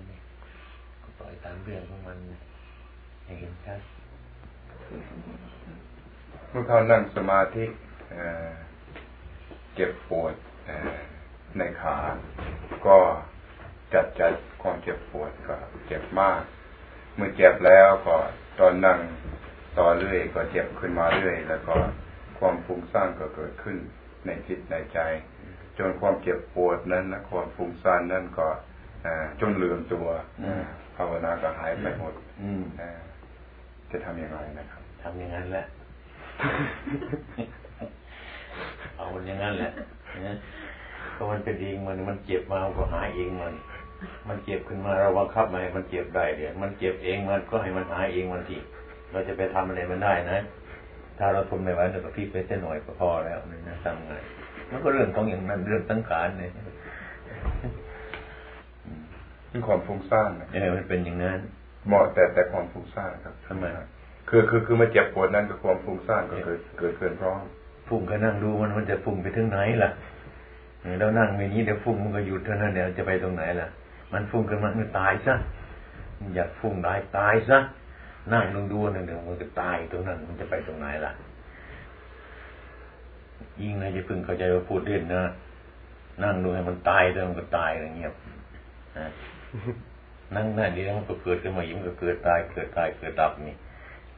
[1.04, 2.18] ก็ปล่อยตามเรื่องของมัน
[3.26, 3.80] ให้เห็นชัด
[6.50, 7.66] เมื่อเขานั่งสมาธิ
[9.76, 10.34] เจ็บปวด
[11.58, 11.98] ในขา
[12.88, 12.98] ก็
[13.94, 15.56] จัดจัดความเจ็บปวดก็
[15.88, 16.42] เจ็บมาก
[17.16, 18.16] เมื่อเจ็บแล้วก็
[18.60, 19.00] ตอนนั่ง
[19.78, 21.76] ต่อเรื่อยก็เจ็บขึ้นมาเรื่อย แล้วก็
[22.40, 23.78] ความฟุ้งซ่านก็เกิดขึ้น
[24.26, 25.00] ในจิตในใจ
[25.78, 28.48] จนความเจ็บปวดนั้นนะความฟุ้งซ่านนั้นก็
[29.40, 30.08] จนลืมตัว
[30.96, 32.14] ภาวนาก็หายไปหมด
[33.92, 34.77] จะทำยังไงนะครับ
[35.08, 35.66] ทำอย่างนั้นแหละ
[38.96, 39.72] เอาอย่างนั้นแหละ
[41.16, 43.54] ก็มันเป็นเองมันมันเจ็บมาก็หายเองมัน
[44.28, 48.58] มันเจ็บขึ้นมาเราบังคับมาให้มันเจ็บได้เดี๋ยวมันเจ็บเองมันก็ให้มันหายเองมันที
[49.12, 50.40] เราจะไปทำอะไรมันได้นะ
[51.18, 54.14] ถ้าเราทนไม่ไหวเราก็พลิกไปเส้นหน่อยก็พอแล้วนี่นะทำไง
[54.72, 56.52] มันก็เรื่องของอย่างนั้นเรื่องตั้งการเนี่ย
[59.50, 61.40] เป็นความฟุ้งซ่านเออมันเป็นอย่างนั้น
[61.88, 63.82] เหมาะแต่แต่ความฟุ้งซ่านครับทำไมคื
[64.40, 67.40] อคือคือมาเจ็บปวดนั่นคือความฟุ้งซ่านก็เกิดเกิดเกินพร้อม
[67.88, 69.90] ฟุ้งก็นั่งดูมันมันจะฟุ้งไปถึงไหนล่ะ
[71.00, 73.68] เรานั่งอย่างนี้เดี๋ยวฟุ้งมันก็หยุดเท่านั้นเดี๋ยวจะไปตรงไหนล่ะ
[74.14, 75.34] มันฟุ้งขึ้นมามันตายซะ
[76.36, 77.58] อยากฟุ้งได้ตายซะ
[78.34, 81.12] นั่งลงดูนั่นเดี๋ยวมันจะตายตรงนั้นมันจะไปตรงไหนล่ะ
[83.62, 85.24] ยิ่งนะจะพึ่งเข้าใจว่าพูดเล่นนะ
[86.24, 88.14] นั่งดูให้มันตายแล้วมันก็ตายอะไรเงียบ
[90.36, 93.56] นั่งนั่นดีแล้วมันก็เกิดขึ้นมายิ่งก็เกิดตายเกิดตายเกิดดับนี่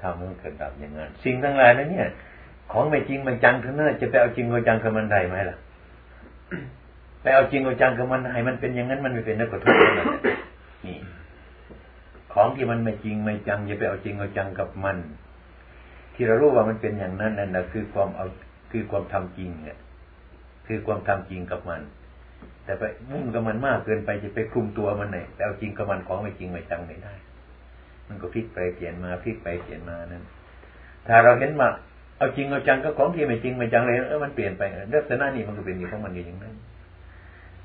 [0.01, 2.07] ทำมันเกิดดับอย่างนั้นสิ่งทั้งหลายนั้นเนี่ย
[2.71, 5.57] ของไม่จริงมันจังเทั้งนั้นจะไปเอาจริงเอาจังกับมันได้ไหมล่ะ
[7.21, 9.79] ไปเอาจริงเอาจังกับมันให้มันเป็นอย่างนั้นมันไม่เป็นนักทุกข์
[10.87, 10.97] นี่
[12.33, 14.97] ของที่มันไม่จริงไม่จังอย่าไปเอาจริงเอาจังกับมัน
[16.13, 18.25] ที่เรารู้ว่ามันเป็นอย่างนั้นนั่นนะคือความเอา
[18.71, 19.77] คือความทำจริงเนี่ย
[20.67, 21.81] คือความทำจริงกับมัน
[22.65, 27.13] แต่ไปมุ่งกับมันมากเกินไปจะไปคลุมตัวมันเนี่ยแต่เอาจริงกับมันของไม่จริงไม่จังไม่ได้
[28.09, 30.23] มันก็พลิกไปเปลี่ยนมาพลิกไปเปลี่ยนมานั้น
[31.07, 31.69] ถ้าเราเห็นว่า
[32.17, 36.55] เอาจริงเอาจังก็ของที่ไม่จริงไม่จังเลยเออมันเปลี่ยนไปลักษณะนี้มันก็เป็นอย่างของมันอย่างนั้น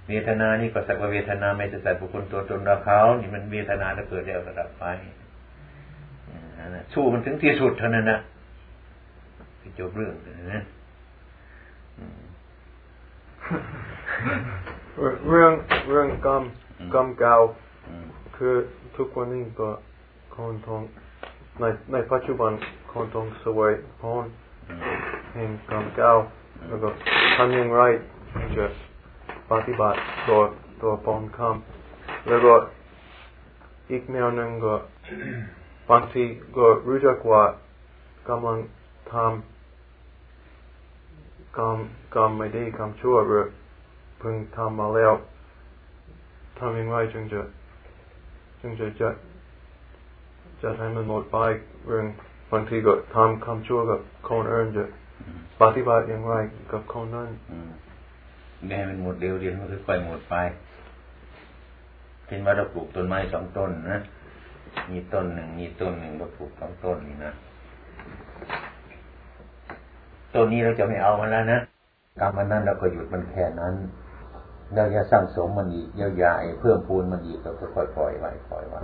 [0.08, 4.84] เวทนานี่ก็สักว่าเวทนาไม่ใช่แต่บุคคลตัวตนเราเขานี่มันเวทนาถ้าเกิดแล้วระดับไป
[6.92, 8.18] สู้มันถึงที่สุดเท่านั้นนะ
[9.78, 10.14] จบเรื่อง
[10.52, 10.62] นะ
[15.28, 15.52] เรื่อง
[15.90, 16.42] เรื่องกรรม
[16.94, 17.34] กรรมเก่า
[18.36, 18.54] คือ
[18.96, 19.68] ทุกวันนี้ก็
[20.34, 20.82] คนทอง
[21.60, 22.52] ในในปัจจุบัน
[22.92, 24.26] คนทองสวยพร
[25.34, 26.10] แห่งกรรมเก่า
[26.68, 26.88] แล้วก็
[27.36, 27.82] ทำอย่งไร
[28.56, 28.66] จะ
[29.50, 30.40] ปฏิบัติตัว
[30.82, 32.52] ตัวปอนคำแล้วก็
[33.90, 34.74] อีกแนวหนึ่งก็
[35.90, 36.24] บางที
[36.56, 37.42] ก็รู้จักว่า
[38.28, 38.58] กำลัง
[39.12, 39.24] ทำ
[41.58, 41.78] กรรม
[42.14, 43.42] กรรมไม่ดีกรรมชั่วหรือ
[44.18, 45.12] เพิ่งทำมาแล้ว
[46.58, 47.40] ทำอย่งไรจึงจะ
[48.60, 49.08] จึงจะจะ
[50.64, 51.38] จะให้มันหมดไป
[51.86, 52.06] เรื่อง
[52.52, 54.84] บางทีก็ทำคำชั่วกับคนอื่นจะ
[55.60, 56.34] ปฏิบัติอย่างไร
[56.72, 57.30] กับคนนั้น
[58.66, 60.34] แม่มันหมดเร็วเรียนมันค่อยๆหมดไป
[62.26, 64.00] เช่นว่าเราปลูกต้นไม้สองต้นนะ
[64.90, 67.32] มีต้นหนึ่งมีต้นหนึ่งเราปลูกสองต้นนี่นะ
[70.34, 71.60] ต้นนี้เราจะไม่เอามันแล้วนะ
[72.20, 73.74] กรรมมันนั้นเราก็หยุดมันแค่นั้น
[74.74, 78.80] เราจะสร้างสมมันอีกเยอะใหญ่เพิ่มพูนมันอีกเราก็ค่อยปล่อยไว้ปล่อยไว้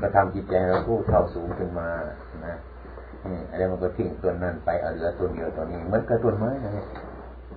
[0.00, 1.88] ก็ทำจิตใจเราผู้เท่าสูงขึ้นมา
[2.46, 2.56] นะ
[3.32, 6.70] นี่อะไรมันก็ทิ้งตัวนั้นไปเอาเหลือตัวเดียวตัวนี้เหมือนกับต้นไม้นะ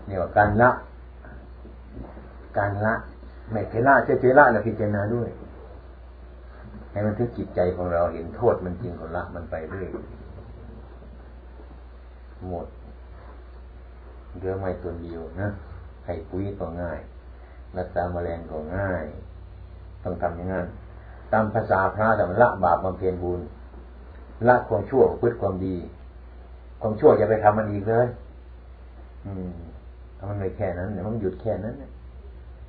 [0.05, 0.69] เนี่ยว่าการละ
[2.57, 2.93] การละ
[3.51, 5.29] ไม่เทละจเทละแล้วพิจารณาด้วย
[6.91, 9.89] ให้มันถึงจิตใจของเราเห็นโทษมันจริงของละมันไปเรื่อย
[12.49, 12.67] หมด
[14.39, 15.47] เรือไม่ตัวเดียวนะ
[16.05, 16.99] ให้ปุ๋ยก็ง่าย
[17.77, 19.05] รักษาแมลงก็ง่าย
[20.03, 20.65] ต้องทำอย่างนั้น
[21.35, 23.39] ตามภาษาพระแต่มันละบาปบำเพ็ญบุญ
[24.47, 25.75] ละความชั่วพึ่ความดี
[26.81, 28.07] ความชั่วจะไปทำมันอีกเลย
[29.25, 29.49] อืม
[30.17, 31.91] ถ้ามันไม่แค่นั้นเดี๋ยวมันหยุดแค่นั้นเนี่ย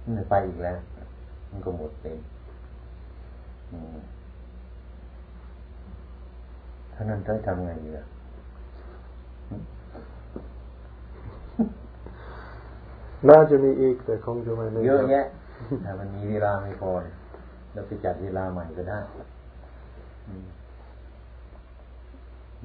[0.03, 0.79] มันไปอีกแล้ว
[1.51, 2.19] มันก็หมดเต็ม
[6.93, 8.07] ถ้านั้นจะทำไงดีล่ะ
[13.29, 15.27] น่าจะมีอีกแต่คงจะไม่เยอะแยะ
[15.83, 16.91] แต่มันมีเวลาไม่พอ
[17.77, 18.99] เราไปจัดเวลาใหม่ก็ได้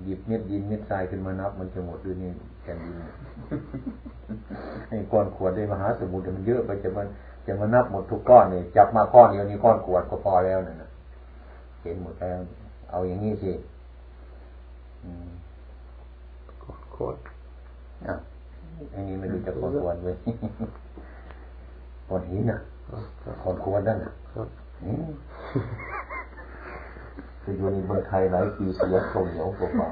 [0.03, 2.95] หยิบเม็ดดินเม็ดทรายขึ้นมานับ มันจะหมดด้วยนี่แผ่นดิน
[4.89, 7.07] ไอ้ก้อนขวดในมหาสมุทรมันเยอะไปจะมัน
[7.45, 10.89] จะมานับหมดทุกก้อนเนี่ยจับมาก้อนเดียวนี่ก้อนขวดก็พอแล้วนะ่ะ
[11.81, 12.39] เห็นหมดแล้ว
[12.91, 13.51] เอาอย่างนี้สิ
[16.95, 17.15] ขวด
[18.07, 18.13] อะ
[18.93, 20.15] อันนี้ไม่รู้จะก้อนขวดเลย
[22.09, 22.57] ก้อนหินอะ
[23.43, 24.11] ก้อนขวดนั่นอะ
[27.43, 29.87] จะอยู่ในเมืองไทยหลายปีเสียทรงเหนียวเปล่า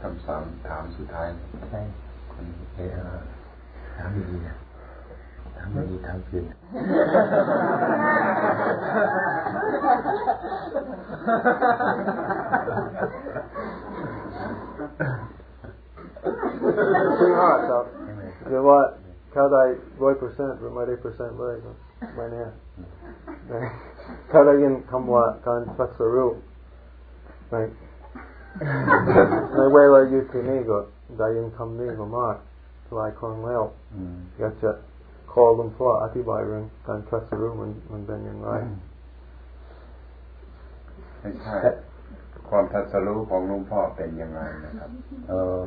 [0.00, 1.26] คำสามถามสุดท้าย
[1.70, 1.80] ใช่
[2.32, 2.98] คนเออ
[3.96, 4.56] ถามดีๆนะ
[5.56, 6.44] ถามดีถามคืน
[17.18, 17.86] Too hot, though.
[18.46, 18.88] You know what?
[18.96, 19.01] เข้า
[19.52, 19.62] ได้
[20.02, 21.54] ร้อยเปอร์เซ็นต์หรือไม่ได้เปอร์เซ็นต์เลย
[22.16, 22.44] ไม่แน่
[24.30, 26.30] ถ้าได้ยินคำว่าการตรัสรู้
[27.50, 27.56] ใน
[29.56, 30.78] ในเวลาอยู่ที่นี่ก็
[31.18, 32.36] ได้ยินคำนี้มามาก
[32.94, 33.62] หลายครั้งแล้ว
[34.38, 34.70] อยากจะ
[35.32, 38.50] ขอหลวงพ่ออธิบายเรื่องการตรัสรู้มันมันเป็นอย่างไร
[41.20, 41.56] ไม่ใช่
[42.48, 44.90] ความตรัสรู้ของหลวงพ่อเป็นยังไงนะครับ
[45.28, 45.60] เออ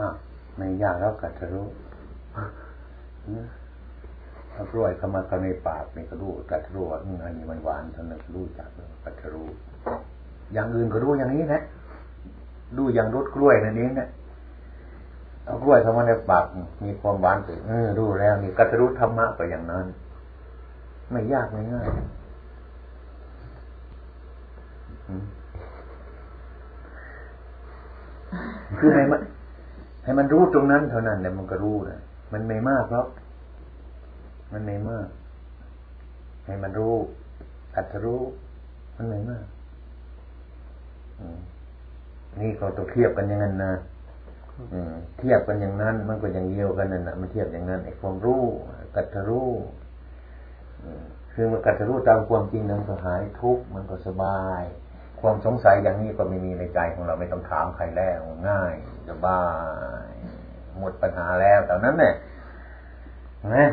[0.00, 0.10] อะ
[0.60, 1.66] ไม่ยากแล้วกัดจะรู้
[4.54, 8.68] ถ้ากล้วยเข้ามาเข้าในปากนี่ก็รู้กัดรู้ว่าอันนี้มันหวานเท่านั้นรู้จัก
[9.04, 9.46] กัดจะรู้
[10.52, 11.62] อย่างอื่นก็รู้อย่างนี้นะ
[12.76, 14.08] รู้อย่างรสกล้วยนั่นเองนะ
[15.44, 16.44] เอากล้วยเข้ามาในปาก
[16.84, 19.86] มีความหวานถึงเออรู้แล้วนี่กัดจะรู้ธรรมะก็อย่างนั้น
[21.10, 21.86] ไม่ยากไม่ง่าย
[28.78, 29.20] คือให้มัน
[30.04, 32.00] ให้มันรู้ตรงนั้นเท่านั้นเนี่ยมันก็รู้นะ
[32.32, 33.08] มันไม่มากหรอก
[34.52, 35.08] มันไม่มาก
[36.46, 36.94] ให้มันรู้
[37.76, 38.22] อัตรู้
[38.96, 39.46] มันไม่มาก
[42.40, 43.72] นี่ก็ต้องเทียบกันอย่างนั้นนะ
[45.18, 48.42] เทียบกันอย่างนั้น มันก็อย่างเดียวกันนั่นแหะมันเทียบอย่างนั้นไอ้ความรู้
[48.94, 49.50] กัตรู้
[51.32, 54.62] คือมันกัตรู้ตามความจริงนั้นก็หายทุกข์มันก็สบาย
[55.20, 58.74] ความสงสัยอย่างนี้ก็ไม่มีในใจของเราไม่ต้องถามใครแล้วง่าย
[59.08, 59.40] สบา
[60.08, 60.12] ย
[60.78, 62.14] หมดปัญหาแล้วแต่นั้นเนี่ย
[63.54, 63.70] นะ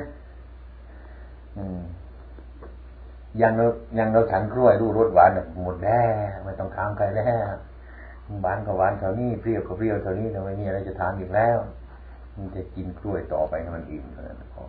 [3.41, 3.67] ยังเรา
[3.99, 5.31] ยังเราฉันกล้วยรูรสหวาน
[5.63, 6.03] หมดแล้
[6.35, 7.55] วไม่ต้องถามใครแล้ว
[8.41, 11.57] หวานก็หวานเท่านี้เปรี้ยวก็เปรี้ยวเท่านี้ทำไมมีอะไรจะถามอีกแล้ว
[12.35, 14.65] มันจะกินกล้วยต่อไปให้มันอิ่มเท่านั้นพอ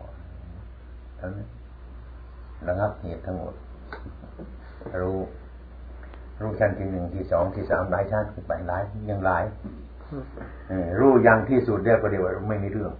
[1.19, 1.47] ท่านั้น
[2.67, 3.53] ระงับเหตุทั้งหมด
[5.01, 5.19] รู้
[6.41, 9.43] รู้ชั้นที่หนึ่งที่สองที่สามหลายชั้นไปหลายยังหลาย
[10.99, 12.91] รู้อย่างที่สุดเรียกก็เดียวว่าไม่มีเรื่อง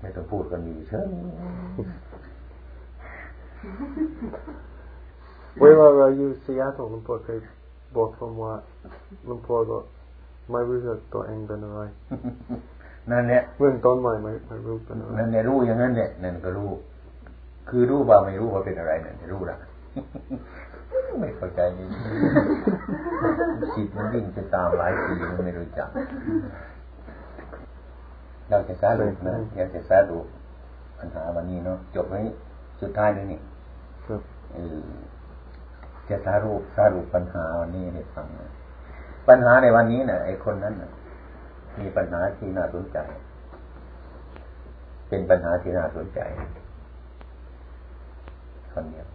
[0.00, 1.08] ไม่ต้องพูดกันดีเชิญ
[5.60, 7.38] เวลาเราอยู่ซีแอตเทิลลุงพ่อเคย
[7.96, 8.54] บอกผมว่า
[9.28, 9.76] ลุงพ่อก็
[10.50, 11.80] ไม่รู้จักตัวเองเป็นอะไร
[13.10, 16.70] นั่นแหละเรื่องต้นใหม่ไม่ไม่รู้เป็นอะไรนั่นเนี่ยรู้อย่างนั้นเนี่ยนั่นก็รู้
[17.68, 19.56] คือรู้ว่าไม่รู้ว่าเป็นอะไรนั่นรู้ละ
[21.20, 21.86] ไม่เข้าใจนี่
[23.74, 25.88] จิตมันวิ่งไปตามหลายปีมันไม่รู้จัก
[28.48, 30.18] เราจะสารุนะอยากจะสารุ
[30.98, 32.20] ปัญหาวันนี้เนาะจบไว้
[32.80, 33.40] สุดท้ายเลยนี่
[36.08, 38.26] จะสารุสารุปัญหาวันนี้ให้ฟัง
[39.28, 40.90] ปัญหาในวันนี้นะ่ะไอ้คนนั้นนะ
[41.80, 42.98] มีปัญหาที่น่าสนใจ
[45.08, 46.20] เป็นปัญหาที่น่าสนใจ
[48.72, 49.06] คนเดียว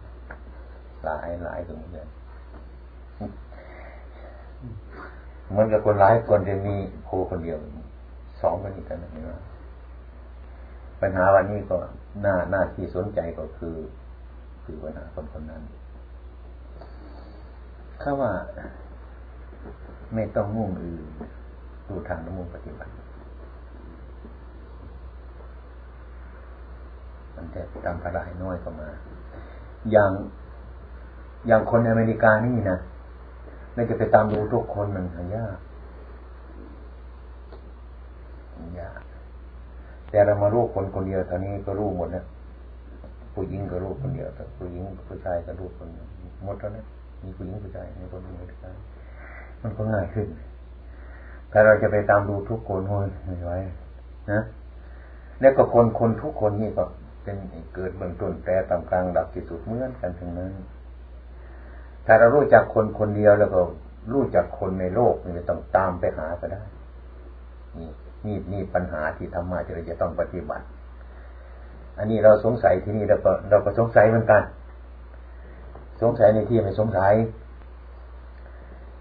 [1.04, 2.04] หลายหลายตรงนี้
[5.50, 7.58] เหมือนกับคนหลายคนจะมีโพคนเดียว
[8.42, 9.40] สองคนอีกกันนี่ว่า
[11.00, 11.76] ปัญหาวันนี้ก็
[12.20, 13.76] หน้าหน้าที่สนใจก็คือ
[14.64, 15.62] คือปัญหาคนคนนั้น
[18.02, 18.32] ข้าว่า
[20.14, 21.04] ไม่ต้องมุ่งอื่น
[21.88, 22.92] ดูทางน้มุ่งปฏิบัติ
[27.34, 28.88] มันจะทำภาระให้น้อยเข้ามา
[29.90, 30.10] อย่าง
[31.48, 32.78] อย่างคนอเมริกานี่นะ
[33.74, 35.56] ไม่จะไปตามดูทุกคนมันยาก
[38.78, 39.00] ยาก
[40.10, 42.24] แต่เรามารู้คนคนเดียวเท่านี้ก็รู้หมดนะ
[43.34, 45.88] ผู้หญิงก็รู้คนเดียวแต่ผู้หญิงผู้ชายก็รู้คน
[46.44, 46.86] หมดแล้วนะ
[47.22, 48.74] มีผู้หญิงผู้ชายในคนเดียวกัน
[49.62, 50.26] มันก็ง่ายขึ้น
[51.52, 53.52] ถ้าเราจะไปตามดูทุกคนโอ้ยไม่ไหว
[54.32, 54.40] นะ
[55.40, 56.84] แล้วก็คนคนทุกคนนี่ก็
[57.22, 57.36] เป็น
[57.74, 60.52] เกิดเบื้องต้นแต่ตามกลางดับที่สุดเหมือนกันทั้งนั้น
[62.10, 63.60] ถ้าเรารู้จักคนคนเดียวแล้วก็
[64.12, 66.62] รู้จักคนในโลกนี่ต้องตามไปหาก็ได้
[67.78, 67.90] นี่
[68.26, 70.64] นี่นี่ปัญหาที่ธรรมะที่เราจะต้องปฏิบัติ
[71.98, 74.42] อันนี้เราสงสัยที่นี่เราก็เราก็สงสัยเหมือนกัน
[76.02, 77.12] สงสัยในที่ไม่สงสัย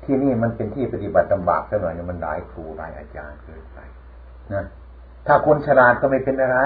[0.04, 3.80] ที่นี่มันเป็นที่ปฏิบัติลำบากซะหน่อยเนี่ยมันหลายครูหลายอาจารย์เกินไป
[4.54, 4.66] นะ
[5.28, 6.60] ถ้าคนฉลาดก็ไม่เป็นอะไร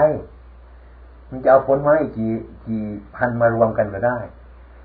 [1.30, 2.32] มันจะเอาผลไม้กี่
[2.66, 2.82] กี่
[3.16, 4.18] พันมารวมกันก็ได้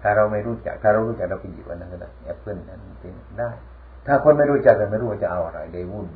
[0.08, 3.50] ถ้าเราไม่รู้จัก ถ้าเรารู้จักเราไปหยิบอันนั้นก็ได้แอปเปิลนั้นเป็นได้
[4.08, 6.08] ถ้าคนไม่รู้จักก็ไม่รู้ว่าจะเอาอะไรได้วุ่น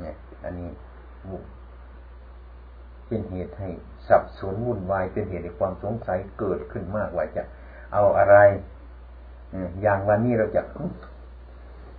[0.00, 0.68] เนี่ย อันนี้
[1.28, 1.42] วุ่น
[3.06, 3.68] เป็นเหตุให้
[4.08, 7.42] สับสนวุ่นวาย เป็นเหตุให้ความสงสัยเกิดขึ้นมากว่าจะ
[7.92, 8.36] เอาอะไร
[9.82, 10.62] อย่างวันนี้เราจะ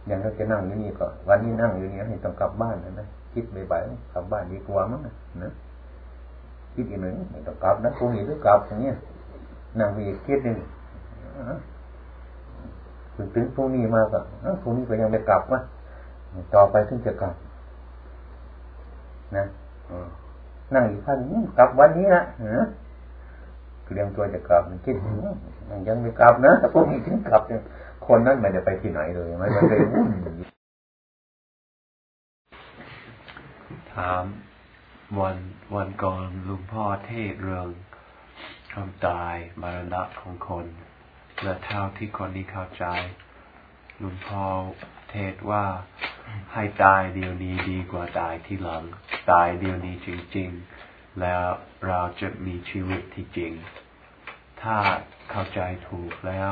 [0.07, 5.01] อย่างเราจะนั่งอยู่นี่ก็ วันนี้นั่งอยู่นี่ให้ต้องกลับบ้านนะคิดบ่ายๆกลับบ้านดีกว่ามั้ง
[5.43, 5.51] นะ
[6.73, 7.15] คิดอีกหนึ่ง
[7.47, 8.95] ต้องกลับนะคงอีกต้องกลับอย่างเงี้ย
[9.77, 10.57] นั่งไปอีกคิดหนึ่ง
[13.15, 14.19] ถึงถึงพรุ่งนี้มาก็
[14.61, 15.59] พรุ่งนี้ก็ยังไม่กลับวะ
[16.55, 17.35] ต่อไปถึงจะกลับ
[19.35, 19.45] นะ
[20.73, 21.17] นั่งอีกท่าน
[21.57, 22.23] กลับวันนี้นะ
[23.93, 24.95] เรียงตัวจะกลับคิด
[25.87, 27.41] ยังไม่กลับนะพรุ่งนี้ถึงกลับ
[28.07, 30.09] คนนั้นไม่ได้ไปที่ไหนเลยไม่ไปวุ่น
[33.93, 34.23] ถาม
[35.19, 35.37] วัน
[35.75, 37.67] วันก่อนลุงพ่อเทศเรื่อง
[38.73, 40.65] ความตายมรณะของคน
[41.43, 42.85] และเท่าที่คนนี้เข้าใจ
[44.01, 44.45] ลุงพ่อ
[45.11, 45.65] เทศว่า
[46.53, 48.83] ให้ตายเดียวนี้ดีกว่าตายที่หลัง
[49.31, 50.49] ตายเดียวนี้จริง
[50.85, 51.45] ๆ แล้ว
[51.87, 53.53] เราจะมีชีวิตที่จริง
[54.61, 54.77] ถ้า
[55.31, 56.51] เข้าใจถูกแล้ว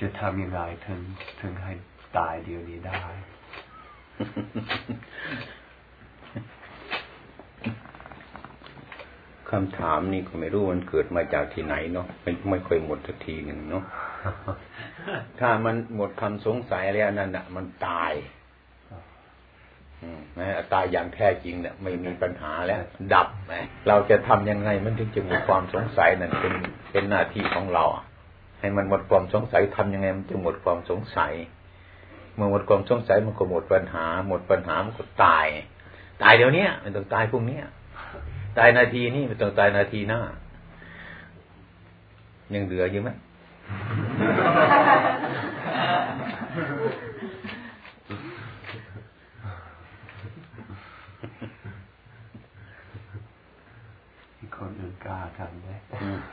[0.00, 1.00] จะทำยังไงถึง
[1.40, 1.72] ถึงให้
[2.18, 3.04] ตายเดียวนี้ได้
[9.50, 13.84] คำถามนี่ก็ไม่รู้มันเกิดมาจากที่ไหนเนาะมันไม่ค่อยหมดสักทีหนึ่งเนาะ
[15.40, 18.12] ถ้ามันหมดคำสงสัยแล้วนั่นน่ะ มันตาย
[20.38, 22.80] นะตายอย่างแท้จริงเนี่ยไม่มีปัญหาแล้ว
[23.14, 23.54] ดับไหม
[23.88, 26.54] เราจะทำยังไงมันถึงจะหมดความสงสัยนั่นเป็น
[26.92, 27.84] เป็นหน้าที่ของเรา
[28.60, 31.32] ให้มันหมดความสงสัยทำยังไงมันจะหมดความสงสัย
[32.34, 35.46] เมื่อหมดความสงสัยมันก็หมดปัญหา หมดปัญหามันก็ตาย
[36.22, 37.58] ตายเดี๋ยวนี้มันต้องตายพรุ่งนี้
[38.58, 40.20] ตายนาทีนี้มันต้องตายนาทีหน้า
[42.54, 43.10] ยังเหลืออยู่ไหม
[54.56, 55.74] คนอื่นกล้าทำได้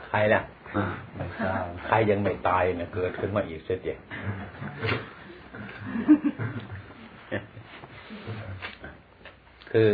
[0.08, 0.40] ใครล่ะ
[1.14, 3.98] ไม่ทราบใครยังไม่ตายเนี่ยเกิดขึ้นมาอีกเสียเดียว
[9.70, 9.88] คือ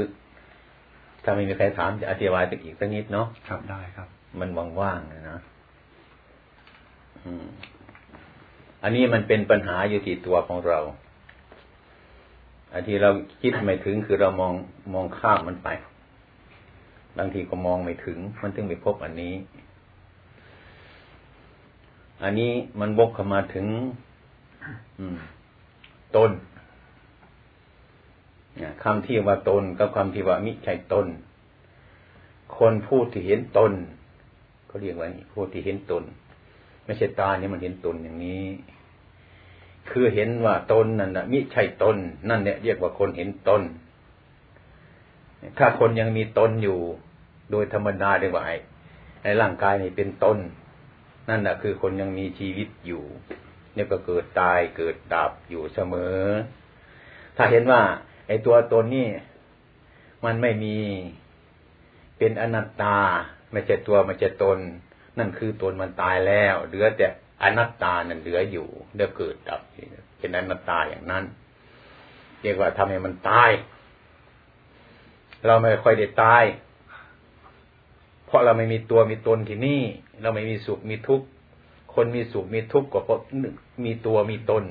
[1.25, 4.09] ถ้าไม่มีใครถามจะอธิบายสักอีกสักนิดเนาะครับได้ครับ
[4.41, 5.41] มันว่างๆนะ
[8.83, 10.79] อันนี้มันเป็นปัญหาอยู่ที่ตัวของเรา
[12.73, 13.11] อันที่เรา
[13.43, 14.55] คิดไม่ถึงคือเรามอง
[14.95, 15.69] มองข้ามมันไป
[17.19, 19.35] บางทีก็มองไม่ถึง มันถึงไม่พบอันนี้
[22.23, 23.67] อันนี้มันบกเข้ามาถึง
[26.17, 26.31] ต้น
[28.85, 31.07] คำที่ว่าตนกับคำที่ว่ามิใช่ตน
[32.57, 33.73] คนพูดที่เห็นตน
[34.67, 36.05] เขาเรียกว่าพูดที่เห็นตน
[36.85, 38.47] ไม่ใช่ตาเนี่ยมันเห็นตนอย่างนี้
[39.91, 41.97] คือเห็นว่าตนนั่นนะมิใช่ตน
[42.29, 43.63] นั่นเนี่ยเรียกว่าคนเห็นตน
[45.59, 46.79] ถ้าคนยังมีตนอยู่
[47.51, 48.45] โดยธรรมดาเรียกว่า
[49.23, 50.39] ไอ้ร่างกายนี่เป็นตน
[51.29, 53.03] นั่นแหะคือคนยังมีชีวิตอยู่
[53.75, 56.21] เนี่ยก็เกิดตายเกิดดับอยู่เสมอ
[57.37, 57.81] ถ้าเห็นว่า
[58.31, 59.09] ไอ้ตัวตนนี่
[60.25, 60.77] มันไม่มี
[62.19, 62.97] เป็นอนัตตา
[63.53, 64.59] ไม่ใช่ตัวไม่ใช่ตน
[65.19, 67.07] นั่นคือตนมันตายแล้ว เหลือแต่
[67.43, 69.61] อนัตตานั่นเหลืออยู่เดี๋ยวเกิดดับ
[70.19, 71.25] เป็นอนัตตาอย่างนั้น
[72.43, 73.51] เรียกว่าทำให้มันตาย
[75.47, 76.45] เราไม่ค่อยได้ตาย
[78.27, 79.83] เพราะเราไม่มีตัวมีตนที่นี่
[80.23, 81.27] เราไม่มีสุขมีทุกข์
[81.95, 83.21] คนมีสุขมีทุกข์ก็เพราะ
[83.85, 84.65] มีตัวมีตน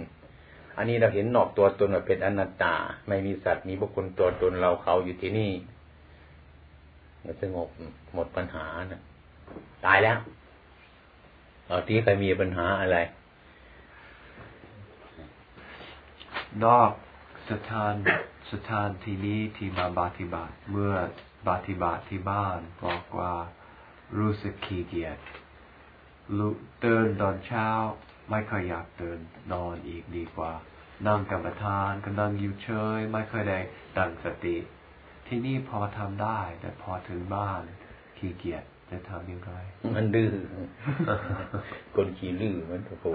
[0.79, 2.75] อันนี้เราเห็นนอกตัวตนว่าเป็นอนัตตา
[3.07, 5.51] ไม่มีสัตว์มีบุคคลตัวตนเราเขาอยู่ที่นี่
[7.25, 7.67] จะสงบ
[8.13, 9.01] หมดปัญหานะ
[9.85, 10.17] ตายแล้ว
[11.69, 12.97] ตอนที่ใครมีปัญหาอะไร
[16.63, 16.91] นอก
[17.49, 17.93] สถาน
[18.51, 20.93] สถานที่นี้ที่มาบาติบาตเมื่อ
[21.47, 23.33] บาติบาตที่บ้านบอกว่า
[24.17, 25.19] รู้สึกขี้เกียจ
[26.37, 27.67] ลุเตือนตอนเช้า
[28.29, 29.19] ไม่ค่อยอยากเตือน
[29.51, 30.53] นอนอีกดีกว่า
[31.07, 33.59] นั่งกรรมฐานก็นั่งอยู่เฉยไม่เคยได้
[33.97, 34.57] ตั้งสติ
[35.27, 37.61] ที่นี่พอทำได้ แต่พอถึงบ้าน
[38.17, 39.51] ขี้เกียจจะทำยังไง
[39.95, 40.31] มันดื้อ
[41.95, 43.05] คนขี้ลื้อมันโอ้โห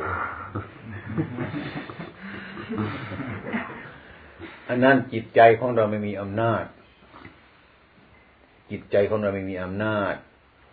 [4.69, 6.65] อันนั้นจิตใจของเราไม่มีอำนาจ
[8.71, 10.15] จิตใจของเราไม่มีอำนาจ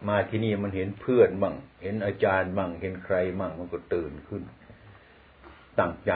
[0.09, 4.43] มาที่นี่มันเห็นเพื่อนบ้างเห็นอาจารย์บ้างเห็นใครบ้างมันก็ตื่นขึ้น
[5.79, 6.13] ตั้งใจ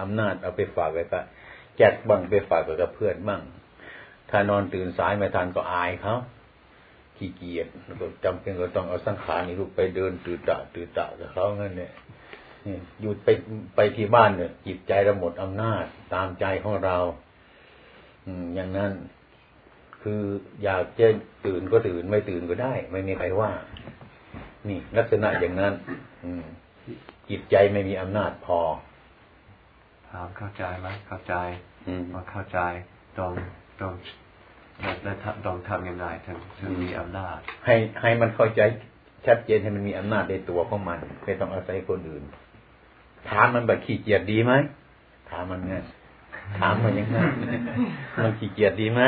[0.00, 1.24] อำนาจเอาไปฝากไว้กับ
[1.76, 3.42] แจกบ้างไปฝากไว้กับเพื่อนบ้าง
[4.30, 6.16] ถ้านอนตื่นสายไม่ทันก็อายเขา
[7.16, 7.66] ขี้เกียจ
[8.00, 11.92] ก็จำเป็นก็ต้องเอาสังขารนี่ลูกไปเดินตื่นตะตื่นตะกับเขางั้นเนี่ย
[13.00, 13.28] อยู่ไป
[13.76, 16.96] ไปที่บ้านเนี่ยจิตใจเราหมดอำนาจตามใจของเรา
[18.26, 18.92] อืม อย่างนั้น
[20.02, 20.20] คือ
[20.64, 21.06] อยากจะ
[21.46, 23.50] ตื่นก็ตื่นไม่ตื่นก็ได้ ไม่มีใครว่า
[24.68, 25.74] นี่ ลักษณะอย่างนั้น
[26.24, 26.44] อืม
[27.30, 31.34] จิตใจไม่มีอำนาจพอามเข้าใจไหมเข้าใจ
[32.14, 32.58] ว่าเข้าใจ
[33.18, 33.30] ต้อง
[33.80, 33.92] ต้อง
[35.02, 35.12] และ
[35.46, 38.60] ต้องทำยังไงถึงถึงมีอำนาจ ให้ให้มันเข้าใจ
[39.26, 42.24] ชัดเจนให้มันมีอำนาจในตัวของมันไม่ต้องอาศัยคนอื่น
[43.30, 44.52] ถามมันแบบขี้เกียจดีไหม
[45.30, 45.84] ถามมันเนี่ย
[46.58, 47.28] ถามมันอย่างนั้น
[48.22, 49.02] มันขี้เกียจดีไหม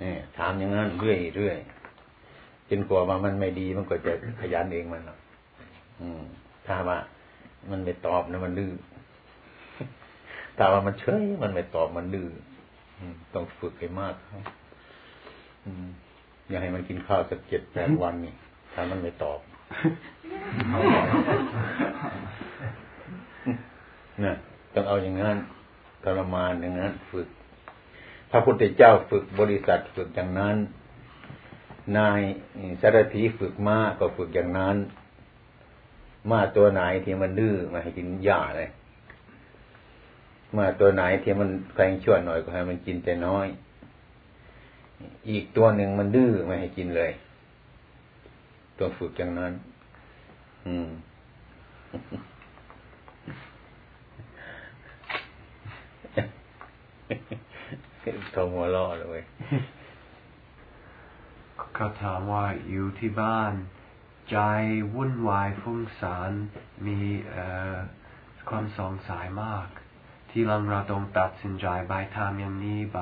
[0.00, 1.58] เนี่ยถามอย่างนั้นเรื่อยเรื่อย
[2.68, 5.18] จนกลัวว่ามันไม่ดีมันก็จะขยันเองมันหรอก
[6.00, 6.22] อืม
[6.66, 6.98] ถ้าว่า
[7.70, 8.70] มันไม่ตอบนะมันดื้อ
[10.58, 12.28] ถ้าว่ามันเฉยมันไม่ตอบมันดื้อ
[13.34, 14.42] ต้องฝึกให้มากครับ
[16.48, 18.34] อย่าให้มันกินข้าวสักเจ็ดแปดวันนี่
[18.72, 19.38] ถ้ามันไม่ตอบ
[24.24, 24.34] นะ
[24.74, 25.36] ต้องเอาอย่างนั้น
[26.04, 27.28] ทรมานอย่างนั้น ฝึก
[28.30, 30.56] พระพุทธเจ้าฝึกบริษัทฝึกอย่างนั้น
[31.98, 32.20] นาย
[32.80, 34.76] สารถีฝึกม้าก็ฝึกอย่างนั้น
[36.30, 38.70] ม้าตัวไหนที่มันดื้อมาให้กินหญ้าเลย
[40.56, 43.46] มาตัวไหนที่มันแรงชั่วหน่อยก็ให้มันกินแต่น้อย
[45.30, 47.12] อีกตัวหนึ่งมันดื้อไม่ให้กินเลย
[48.78, 49.52] ตัวฝึกอย่างนั้น
[50.66, 50.88] อืม
[58.34, 59.22] ทงหัวล่อเลย
[61.74, 63.52] เขาถามว่าอยู่ที่บ้าน
[64.30, 64.38] ใจ
[64.94, 66.32] วุ่นวายฟุ้งซ่าน
[66.86, 66.98] มี
[68.48, 69.66] ความสงสัยมาก
[70.30, 73.00] ที่หลังเราต้องตัดสินใจไปทำอย่างนี้ไป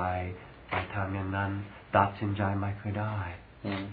[0.69, 1.51] ไปทำอย่างนั้น
[1.97, 3.17] ตัดสินใจไม่เคยได้
[3.65, 3.83] อืม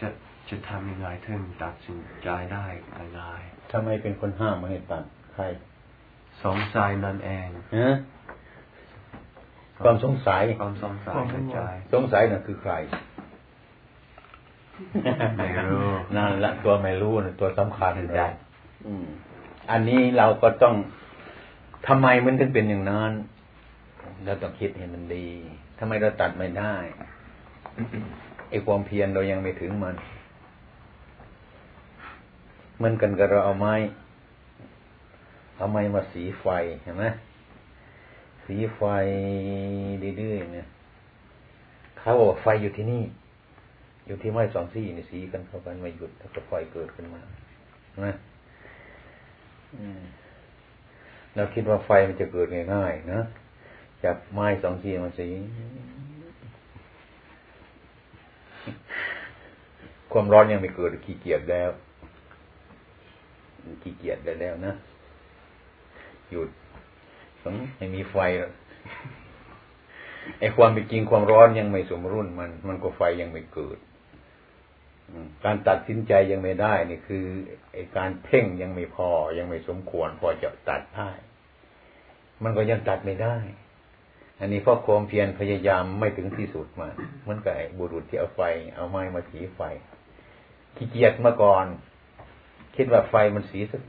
[0.00, 0.08] จะ
[0.48, 2.66] จะทำยังไงถึงตัดสินใจได้
[3.18, 5.04] ง่ายทำไมเป็นคนห้ามไม่ให้ตัด
[5.34, 7.96] ใครๆสงสัยนั่นเองฮะ
[9.84, 11.58] ความสงสัยความสงสัยในใจ
[11.94, 12.72] สงสัยน่ะคือใคร
[15.36, 18.32] ไม่รู้นั่นละตัวไม่รู้นะตัวสำคัญใช่เลย
[18.86, 19.06] อืม
[19.70, 20.74] อันนี้เราก็ต้อง
[21.88, 23.12] ทำไมมันถึงเป็นอย่างนั้น
[24.24, 25.26] เราต้องคิดให้มันดี
[25.78, 26.74] ทำไมเราตัดไม่ได้
[28.50, 29.94] ไอ้ความเพียรเรายังไม่ถึงมัน
[32.76, 33.74] เหมือนกันกับเราเอาไม้
[35.56, 36.46] เอาไม้มาสีไฟ
[36.82, 37.04] เห็นไหม
[38.44, 38.82] สีไฟ
[40.20, 40.68] ดื้อๆเนี่ย
[41.98, 43.02] เขาบอกไฟอยู่ที่นี่
[44.06, 47.20] อยู่ที่ไม้สองซี่นี่สีกันเข้ากันไม่หยุดแล้วก็ไฟเกิดขึ้นมา
[47.96, 48.08] นไหม
[49.76, 50.00] อืม
[51.36, 53.20] เราคิดว่าไฟมันจะเกิดง่ายๆนะ
[54.04, 55.28] จากไม้สองซี่มาสี
[60.12, 61.70] ความร้อนยังไม่เกิดขี้เกียจแล้ว
[63.82, 64.72] ขี้เกียจได้แล้วนะ
[66.30, 66.48] หยุด
[67.76, 68.16] ไม่มีไฟ
[70.40, 73.78] ไอ้ความเป็นจริงความร้อนยังไม่สมรุ่นมัน มันก็ไฟยังไม่เกิด
[75.44, 77.24] การตัดสินใจยังไม่ได้นี่คือ
[77.72, 81.10] ไอการเพ่งยังไม่พอยังไม่สมควร พอจะตัดได้
[82.42, 83.36] มันก็ยังตัดไม่ได้
[84.40, 86.88] อันนี้เพราะความเพียรพยายามไม่ถึงที่สุดมา
[87.22, 88.40] เหมือนกับบุรุษที่เอาไฟ
[88.74, 89.60] เอาไม้มาสีไฟ
[90.76, 91.66] ขี้เกียจมาก่อน
[92.76, 93.82] คิดว่าไฟมันสีสัก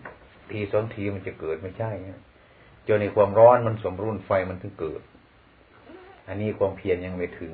[0.51, 1.91] ทีสองทีมันจะเกิดไม่ใช่
[2.87, 5.01] จนในความร้อนมันสมรุ่นไฟมันถึงเกิด
[6.27, 7.53] อันนี้ความเพียรยังไม่ถึง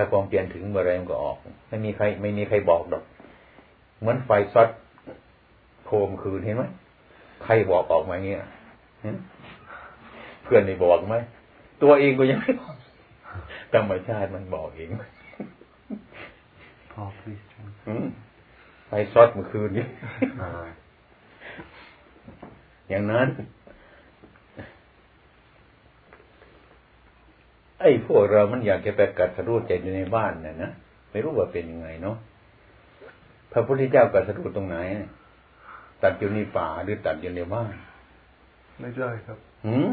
[0.00, 1.36] ถ้าความเพียรถึงเมื่อไรมันก็ออก
[1.68, 3.04] ไม่มีใคร ไม่มีใครบอกดอก
[4.00, 4.68] เหมือนไฟซอด
[5.86, 6.62] โคมคืนเห็นไหม
[7.44, 8.38] ใครบอกออกมาเงี้ย
[9.04, 9.10] หึ
[10.44, 11.16] เพื่อนไม่บอกไหม
[11.82, 12.74] ตัวเองก็ยังไม่บอก
[13.72, 14.88] ธรรมชาติมันบอกเอง
[16.92, 17.44] พอ please
[17.88, 18.06] อืม
[18.86, 19.86] ไฟซอดเมื่อคืนนี้
[20.40, 20.50] อ่า
[22.88, 23.26] อย่างนั้น
[27.80, 30.70] ไอ้พวกเรามันอยากจะไปกัดสรู้ใจอยู่ในบ้านน่ะนะ
[31.10, 32.16] ไม่รู้ว่าเป็นยังไงเนาะ
[33.52, 34.76] พระพุทธเจ้ากัดสรู้ตรงไหน
[36.02, 37.72] ตัดอยู่ในป่าหรือตัดอยู่ในบ้าน
[38.78, 39.88] ไม่ได้ครับหืม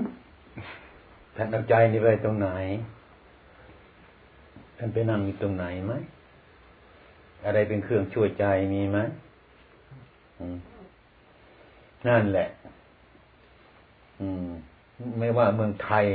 [1.35, 2.49] ท่านเอาใจนี่ไปตรงไหน
[4.77, 5.93] ท่านไปนั่งอยู่ตรงไหนไหม
[7.45, 8.99] อะไรเป็นเครื่องช่วยใจมีไหม
[10.39, 10.57] อืม
[12.07, 12.47] นั่นแหละ
[14.21, 14.49] อืม
[15.19, 16.05] ไม่ว่าเมืองไทย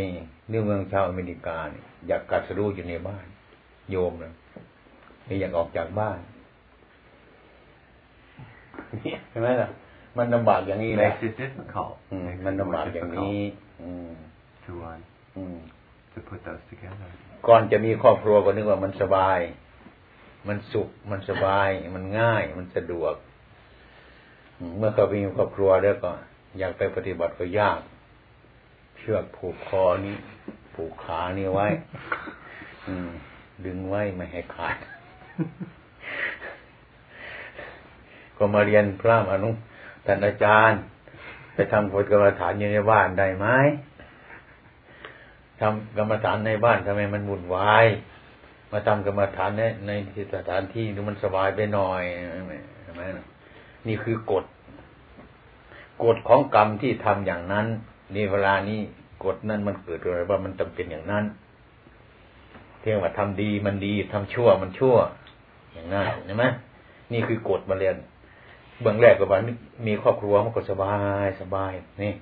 [0.48, 3.26] หรือเมืองชาวอเมริกาเนี่ยอยากกัดสรู้อยู่ในบ้าน
[3.90, 4.34] โยมนะ
[5.24, 6.18] ไม่อยากออกจากบ้าน
[9.02, 9.70] เนี่ยเห็นไหมล่ะ
[10.18, 13.40] มันลำบากอย่างนี้แหละ makes it difficult อืมมันลำบากอย่างนี้
[13.82, 14.10] อืม
[14.64, 14.98] to uh,
[15.36, 15.56] อืม
[16.12, 17.10] to put those together
[17.48, 19.38] ก่อนจะมีครอบครัวก็นึกว่ามันสบาย
[20.48, 23.14] มันสุข มันสบาย มันง่าย มันสะดวก
[24.58, 26.10] อืมเมื่อเขาไปมีครอบครัวแล้วก็
[26.58, 27.80] อยากไปปฏิบัติก็ยาก
[29.04, 30.16] เชือกผูกคอนี้
[30.74, 31.66] ผูกขานี่ไว้
[32.86, 33.10] อืม
[33.64, 34.76] ดึงไว้ไม่ให้ขาด
[38.36, 39.50] ก็มาเรียนพระอนุ
[40.06, 40.78] ท่านอาจารย์
[41.54, 43.46] ไปทำกฎกรรมฐานอยู่ในบ้านได้ไหม
[45.60, 47.86] ทำกรรมฐานในบ้านทำไมมันวุ่นวาย
[48.70, 49.92] มาทำกรรมฐานในใน
[50.34, 52.02] สถานที่ดูมันสบายไปหน่อย
[52.84, 53.02] ใช่ไหม
[53.86, 54.44] นี่คือกฎ
[56.04, 57.66] กฎของกรรมที่ทำอย่างนั้น
[58.16, 58.80] นเวลานี้
[59.24, 61.24] กฎนั้นมันเกิดอะไรว่ามันจำเป็นอย่างนั้น
[62.80, 64.96] เที่ยงว่าทำดีมันดีทำชั่วมันชั่ว
[65.72, 66.44] อย่างนั้นใช่ไหม
[67.12, 67.96] นี่คือกฎมาเรียน
[68.80, 69.38] เบื้องแรกก็ว่า
[69.86, 70.94] มีครอบครัวมันก็สบา
[71.24, 72.12] ยสบายนี่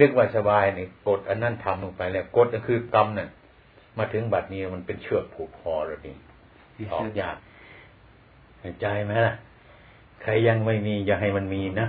[0.00, 3.28] นึกว่าสบายนี่กดอันนั้นทำลงไปแล้วกดก็คือกรรมนั่น
[3.98, 6.16] มาถึงบัดนี้มันเป็นเชือกผูกคอแล้วนี่
[6.78, 7.36] you ออก should ยาก
[8.60, 9.34] เห็นใจไหมล่ะ
[10.22, 11.88] ใครยังไม่มีอย่าให้มันมีนะ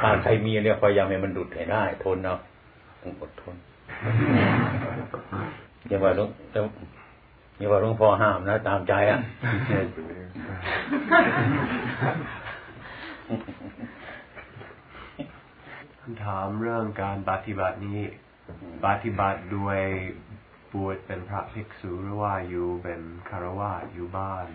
[0.00, 2.36] ถ้าใครมีเนี่ยพยายามให้มันดุดให้ได้ ทนเอา
[3.02, 3.56] ต้องอดทน
[5.88, 6.28] อย่าว่าหลุง
[7.58, 9.18] อย่าว่าหลุงพ่อห้ามนะ ตามใจอะ
[16.24, 18.00] ถามเรื่องการปฏิบัตินี้
[18.86, 19.80] ปฏิบัติด้วย
[20.72, 24.46] บวชเป็นพระภิกษุหรือว่าอยู่เป็นคารวะอยู่บ้าน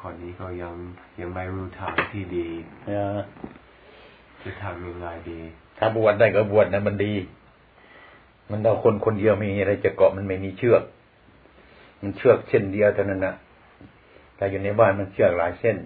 [0.00, 0.74] คนนี้ก็ยัง
[1.20, 2.48] ยังไม่รู้ทางที่ดี
[4.44, 5.40] จะทำยังไงดี
[5.78, 7.12] ถ้าบวชได้ก็บวชนะมันดี
[8.50, 10.82] มันเอาคนคนเดียวไม่มีอะไรจะเกาะมันไม่มีเชือก
[12.00, 13.34] มันเชือกเส้นเดียวเท่านั้นนะ
[14.36, 15.76] แต่อยู่ในบ้านมันเชือกหลายเส้น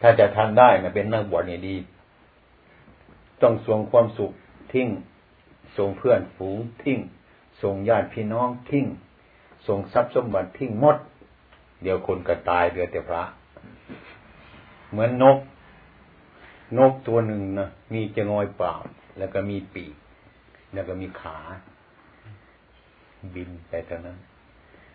[0.00, 1.76] ถ้าจะทันได้นะเป็นนักบวชเนี่ยดี
[3.42, 4.32] ต้องสวงความสุข
[4.72, 4.88] ทิ้ง
[5.76, 6.98] ส่งเพื่อนฝูงทิ้ง
[7.62, 8.86] ส่งญาติพี่น้องทิ้ง
[9.66, 10.96] ส่งทรัพย์สมบัติทิ้งหมด
[11.82, 13.22] เดี๋ยวคนก็ตายเหลือแต่พระ
[14.90, 15.38] เหมือนนก
[16.78, 18.74] นกตัวหนึ่งนะมีจะงอยปล่า
[19.18, 19.94] แล้วก็มีปีก
[20.74, 21.38] แล้วก็มีขา
[23.34, 24.18] บินไปเท่านั้น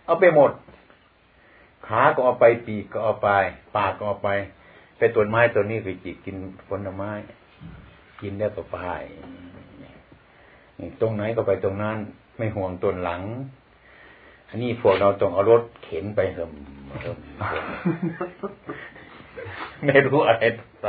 [0.05, 0.51] เอาไปหมด
[1.88, 3.30] ขาก็เอาไปปีกก็เอาไป
[3.76, 4.30] ปากก็เอาไป
[4.97, 6.36] ไปต้นไม้ตัวนี้คือจิกกิน
[6.67, 7.11] ผลไม้
[8.22, 8.80] กินแล้วก็ไป
[11.01, 11.97] ตรงไหนก็ไปตรงนั้น
[12.38, 13.24] ไม่ห่วงต้นหลัง
[14.49, 16.51] อันนี้พวกเราต้องเอารถเข็นไปเหิม
[17.01, 17.17] เหิม
[19.86, 20.43] ไม่รู้อะไร
[20.84, 20.88] ไป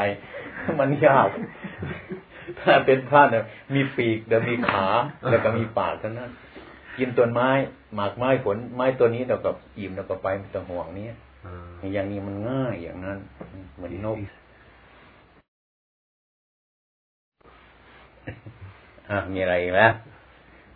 [0.80, 1.28] มันยาก
[2.60, 4.86] ถ้าเป็นพระเนี่ยมีปีกแล้วมีขา
[5.30, 6.30] แล้วก็มีปากเท่านั้น
[6.98, 7.48] กินต้นไม้
[7.94, 11.06] หมากไม้ผลไม้ตัวนี้เราก็อิ่มเราก็ไปไม่ต้องห่วงนี้
[11.92, 13.18] อย่างนี้มันง่ายอย่างนั้น
[13.74, 14.18] เหมือนนก
[19.10, 19.80] อะมีอะไรอีกไหม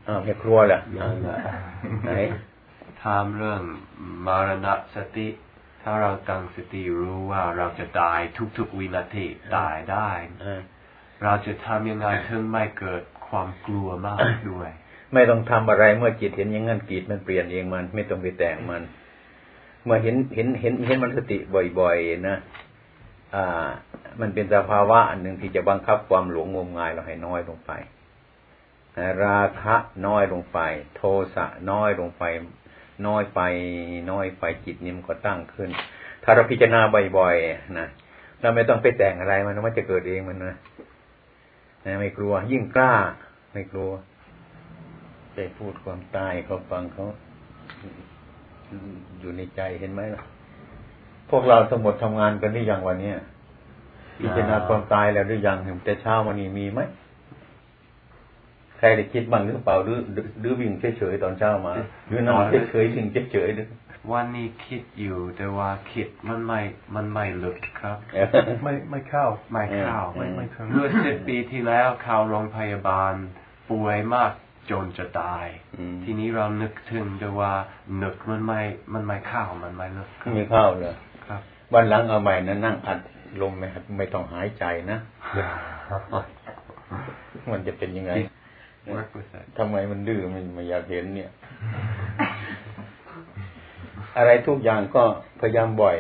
[0.07, 0.81] อ่ามีครัวแหละ
[2.05, 2.11] ไหน
[3.03, 3.63] ถามเรื่อง
[4.27, 5.29] มรณะสติ
[5.87, 8.21] ถ้าเราตั้งสติรู้ว่าเราจะตาย
[8.57, 9.27] ทุกๆวินาที
[9.57, 10.11] ตายได้
[11.23, 14.71] เราจะทำยังไงถึงไม่เกิดความกลัวมากด้วย
[15.13, 18.83] ไม่ต้องทำอะไรเมื่อจิตเห็นอย่างนั้นจิตมันเปลี่ยนเองมัน ไม่ต้องไปแต่งมัน
[19.85, 21.39] เมื่อเห็นเห็นเห็นเห็นมันสติ
[21.81, 22.37] บ่อยๆนะ
[23.35, 23.69] อ่า
[24.21, 27.73] มันเป็นสภาวะอันหนึ่งที่จะบังคับความหลงงมงายเราให้น้อยลงไป
[29.25, 29.77] ราคะ
[30.07, 30.59] น้อยลงไป
[30.97, 31.03] โท
[31.35, 32.25] สะน้อยลงไป
[33.07, 33.41] น้อยไป
[34.11, 35.71] น้อยไปจิตนี้มันก็ตั้งขึ้น
[36.25, 36.81] ถ้าเราพิจารณา
[37.19, 37.89] บ่อยๆนะ
[38.41, 40.57] เราไม่ต้องไปแต่งอะไรมันมันจะเกิดเองมันนะ
[42.01, 42.95] ไม่กลัว ยิ่งกล้า
[43.53, 43.91] ไม่กลัว
[45.35, 47.05] ไปพูดความตายเขาฟังเขา
[49.21, 50.23] อยู่ในใจเห็นไหมล่ะ
[51.31, 53.13] พวกเราทั้งหมดทำงานกันหรือยังวันนี้
[54.21, 56.81] พิจารณาความตายแล้วหรือยังแต่เช้าวันนี้มีไหม
[58.79, 59.99] ใครได้คิดบ้างหรือเปล่าหรือ
[60.41, 61.75] หรือวิ่งเฉยๆตอนเช้ามา
[62.09, 63.69] หรือนอนเฉยๆวิ่งเฉยๆหรือ
[64.13, 66.61] วันนี้คิดอยู่แต่ว่าคิดมันไม่
[66.95, 67.97] มันไม่ลึกครับ
[68.63, 73.15] ไม่ไม่เข้าไม่เข้าไม่ไม่ถึงเมื่อสิบปีที่แล้วเข้าโรงพยาบาล
[73.71, 74.33] ป่วยมาก
[74.71, 75.47] จนจะตาย
[76.05, 77.53] ทีนี้เรานึกถึงแต่ว่า
[78.03, 78.61] นึกมันไม่
[78.93, 80.95] มันไม่เข้ามันไม่ลึกไม่เข้าเลย
[81.27, 81.41] ครับ
[81.73, 82.99] วันหลังเอาใหม่นะนั่งอัด
[83.41, 84.99] ลมไม่ไม่ต้องหายใจนะ
[87.53, 88.44] มันจะเป็นยังไง work with it
[89.59, 91.31] ทำไมมันดื้อมันไม่อยากเห็นเนี่ย
[94.17, 95.03] อะไรทุกอย่างก็
[95.41, 95.99] พยายามบ่อย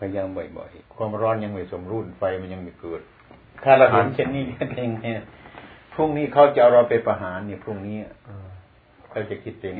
[0.00, 3.00] พยายามบ่อยๆ ความร้อนยังไม่สมรุ่นไฟมันยังไม่เกิด
[3.64, 4.44] ถ้าเราเห็นเช่นนี้
[4.76, 5.20] เองเนี่ย
[5.94, 7.96] พรุ่งนี้เขาจะเอาเราไปประหารเนี่ยพรุ่งนี้
[9.10, 9.74] เขาจะคิดเอง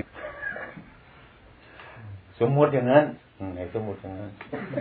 [2.41, 3.05] สมมติอย่างนั้น
[3.55, 4.30] ไหนสมมติอย่างนั้น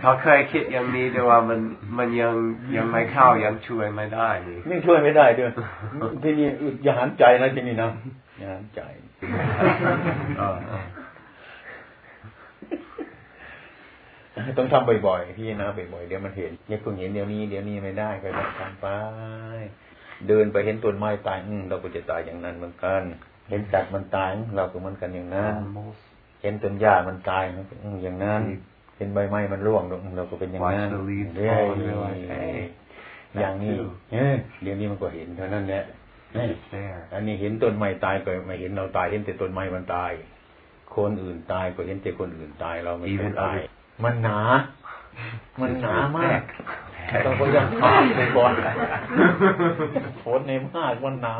[0.02, 1.60] เขาเคยคิดอย่างนี้แต่ว่ามัน
[1.98, 2.34] มันยัง
[2.76, 4.30] ยังไม่เข้ายังช่วยไม่ได้
[4.70, 5.50] นี่ช่วยไม่ได้ด้วย
[6.22, 6.48] ที่นี่
[6.84, 7.90] อย่าหันใจนะที่นี่นะ
[8.38, 8.80] อย่าหันใจ
[14.58, 18.26] ต้องทำบ่อยๆพี่นะบ่อยๆเดี๋ยวมันเห็นอย่าเพิ่งเห็นเดี๋ยวนี้เดี๋ยวนี้ไม่ได้ไป
[18.58, 18.86] ทำไป
[20.28, 23.02] เดินไปเห็นต้นไม้ตายอืเราก็จะตายอย่างนั้นเหมือนกัน
[23.50, 25.54] เห็นสัตว์มันตายเราก็เหมือนกันอย่างนั้น
[26.42, 27.74] เห็นต้นหญ้ามันตายมันก็
[28.04, 28.42] อย่างนั้น
[28.96, 29.82] เห็นใบไม้มันร่วง
[30.16, 32.56] เราก็เป็นอย่างนั้น Watch the leaves เรื่อย fall and realize, hey,
[33.40, 33.88] อย่างนี้ too.
[34.12, 35.84] เอ้ยเดี๋ยวนี้มันก็เห็นเท่านั้นแหละ
[36.42, 40.12] It's there อันนี้เห็นต้นไม้ตายก็ไม่เห็นเราตาย เห็นแต่ต้นไม้มันตาย
[40.96, 43.68] คนอื่นตายก็เห็นแต่คนอื่นตายเราไม่เคย Even ตาย others
[44.04, 44.40] มันหนา
[45.60, 46.40] มันหนามาก
[47.24, 48.52] ต้องพยายามข้ามไปก่อน
[50.18, 51.36] โพสในมากมันหนา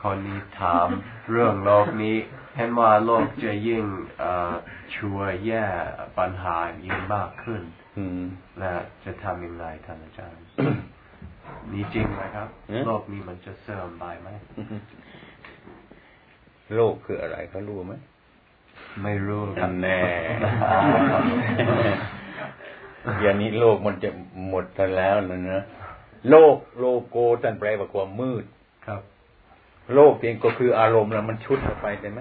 [0.00, 0.88] คนนี้ถาม
[1.30, 2.16] เรื่องโลกนี้
[2.56, 3.84] เห็นว่าโลกจะยิ่ง
[4.18, 4.52] เอ่อ
[4.96, 5.64] ช่วยแย่
[6.18, 7.62] ปัญหายิ่งมากขึ้น
[7.98, 8.22] อืม
[8.58, 8.72] และ
[9.04, 10.42] จะทำยังไงท่านอาจารย์
[11.72, 14.28] นี่จริงไหมครับเอ๊ะโลกนี้มันจะเสื่อมไปไหม
[16.74, 17.94] โลกคืออะไรเขารู้ไหม
[19.02, 20.00] ไม่รู้คอัรับนแน่
[23.20, 24.10] อย่างนี้โลกมันจะ
[24.48, 25.60] หมดไปแล้วนะนะ
[26.30, 28.57] โลกโลโกท่านแปลว่าความมืดครับ
[29.94, 32.20] โลกเองก็คืออารมณ์แล้วมันชุดออกไปใช่ไหม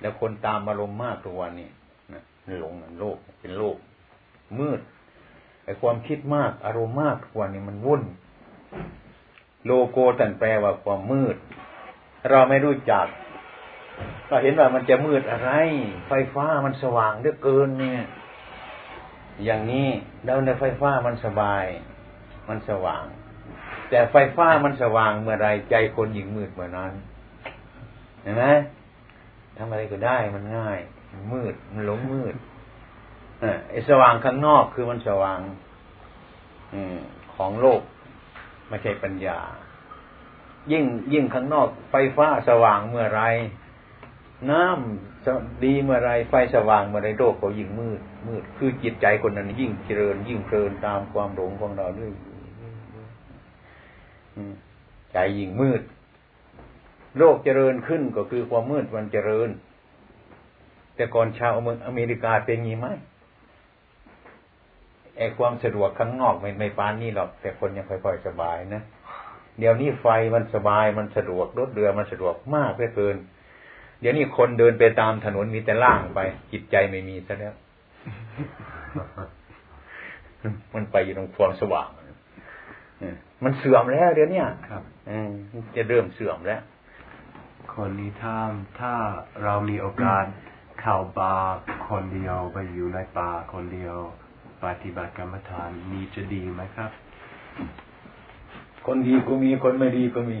[0.00, 1.68] แล้วคนตามอารมณ์มากทุกวันนี้
[2.12, 2.22] นะ
[2.60, 3.76] หลงโลกเป็นโลก
[4.58, 4.80] มืด
[5.64, 8.02] ไอ้ความคิดมากอารมณ์มากทุกวันนี้มันวุ่น
[9.66, 11.36] โลโก้ตันแปลว่าความมืด
[12.30, 13.06] เราไม่รู้จัก
[14.28, 15.50] ก็เห็นว่ามันจะมืดอะไร
[16.08, 18.02] ไฟฟ้ามันสว่างเหลือเกินเนี่ย
[19.44, 19.88] อย่างนี้
[20.24, 21.64] แล้วในไฟฟ้ามันสบาย
[22.48, 23.04] มันสว่าง
[23.90, 26.92] แต่ไฟฟ้ามันสว่างเมื่อไรใจคนยิ่งมืดเมื่อนั้น
[28.22, 28.44] เห็นไหม
[29.56, 30.78] ทำอะไรก็ได้มันง่าย
[31.12, 32.34] มันมืด มันหลงมืด
[33.40, 35.40] เออไอ้สว่างข้างนอกคือมันสว่าง
[36.72, 36.98] อืม
[37.34, 37.80] ของโลก
[38.68, 39.38] ไม่ใช่ปัญญา
[40.72, 43.22] ยิ่งยิ่งข้างนอก ไฟฟ้าสว่างเมื่อไร
[44.50, 52.10] น้ำดีเมื่อไรไฟสว่างเมื่อไรโลกก็ยิ่งมืด มืด คือจิตใจคนนั้นยิ่งเจริญ ยิ่งเพลินตามความหลงของเราด้วย
[55.12, 55.82] ใจยิ่งมืด
[57.18, 59.48] โลกเจริญขึ้นก็คือความมืดมันเจริญ
[60.96, 62.88] แต่ก่อนชาวเมืองอเมริกาเป็นงี้ไหม
[65.16, 68.82] ไอ้ความสะดวกข้างนอกไม่ไม่ปานนี่หรอก แต่คนยังค่อยๆสบายนะ
[69.58, 73.16] เดี๋ยวนี้ไฟมันสบายมันสะดวกรถเรือมันสะดวกมากเหลือเกิน
[74.00, 76.20] เดี๋ยวนี้คนเดินไปตามถนนมีแต่ล่างไป
[76.52, 77.54] จิตใจไม่มีซะแล้ว
[80.74, 81.88] มันไปอยู่ตรงความสว่าง
[83.44, 84.82] มันเสื่อมแล้วเดี๋ยวนี้ครับ
[85.76, 86.62] จะเริ่มเสื่อมแล้ว
[87.74, 88.36] คนนี้ถ้า
[88.80, 88.92] ถ้า
[89.42, 90.24] เรามีโอกาส
[90.80, 91.36] เข้าบา
[91.88, 93.96] คนเดียวไปอยู่ในป่าคนเดียว
[94.64, 96.90] ปฏิบัติกรรมฐานมีจะดีไหมครับ
[98.86, 100.38] คนดีก็มีคนไม่ดีก็มี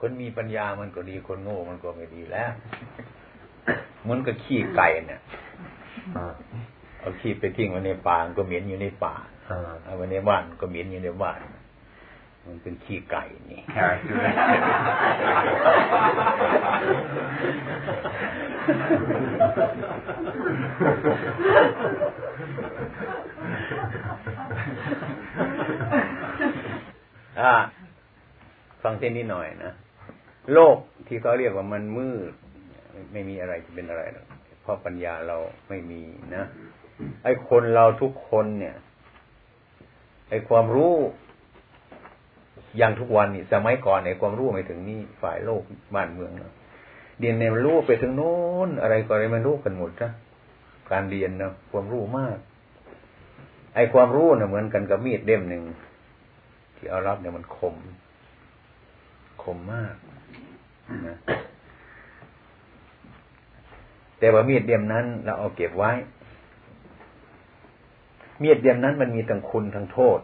[0.00, 2.50] คนมีปัญญามันก็ดีคนโง่มันก็ไม่ดีแล้ว
[4.08, 5.20] มันก็ขี้ไก่เนี่ย
[7.00, 9.14] เอาขี้ไปทิ้งไว้ในป่าก็เหม็นอยู่ในป่า
[9.46, 11.38] เอาไว้ในบ้านก็เหม็นอยู่ในบ้าน
[12.46, 13.60] มันเป็นขี้ไก่นี่
[28.82, 29.72] ฟังเส้นนี้หน่อยนะ
[30.52, 30.76] โลก
[31.06, 32.32] ที่เขาเรียกว่ามันมืด
[33.12, 34.02] ไม่มีอะไรจะเป็นอะไร
[34.62, 35.36] เพราะปัญญาเรา
[35.68, 36.02] ไม่มี
[36.36, 36.44] นะ
[37.24, 38.76] ไอ้คนเราทุกคนเนี่ย
[40.32, 40.94] ไอ้ความรู้
[42.76, 45.62] อย่างทุกวันนี่สมัยก่อนไอ้ความรู้ไม่ถึงนี่ฝ่ายโลก
[45.94, 46.52] บ้านเมืองเนาะ
[47.18, 50.10] เรียนในรู้ไปถึงโน้นอะไรก็อะไรมันรู้กันหมดนะ
[50.90, 52.38] การเรียนเนาะความรู้มาก
[53.74, 55.62] ไอ้ความรู้เนี่ยเหมือนกันกับมีดเล่มหนึ่ง
[56.76, 57.74] ที่เอารับเนี่ยมันคม
[59.42, 59.94] คมมาก
[61.08, 61.16] นะ
[64.18, 65.92] แต่ว่ามีดเดียมนั้นเราเอาเก็บไว้
[68.42, 70.20] มีดเดียมนั้นมันมีทั้งคุณทั้งโทษ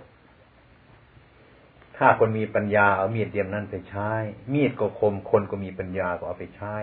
[1.96, 4.10] ถ้าคนมีปัญญาเอามีดเดียมนั้นไปใช้
[4.52, 6.74] มีดก็คมคนก็มีปัญญาก็เอาไปใช้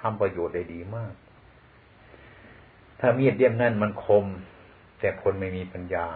[0.00, 1.14] ทำประโยชน์ได้ดีมาก
[3.00, 4.24] ถ้ามีดเดียมนั้นมันคม
[5.00, 6.06] แต่คนไม่มีปัญญา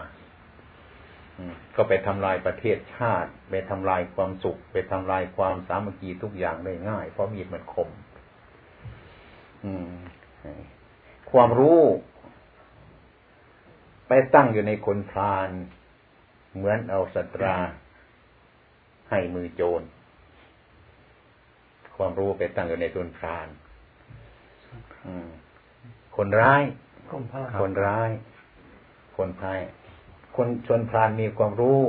[1.75, 7.89] ก็ไปทำลายประเทศชาติ ไปทำลายความสุข ไปทำลายความสามัคคีทุกอย่างได้ง่าย เพราะมีดมันคม
[9.63, 9.91] อืม
[11.31, 11.79] ความรู้
[14.13, 15.49] ไปตั้งอยู่ในคนพราน
[16.55, 17.55] เหมือนเอาสตรา
[19.09, 19.81] ให้มือโจร
[21.95, 23.47] ความรู้ไปตั้งอยู่ในคนพราน
[26.15, 26.63] คนร้าย
[27.61, 28.09] คนร้าย
[29.17, 29.59] คนพาย
[30.35, 31.79] คนชนพรานมีความรู้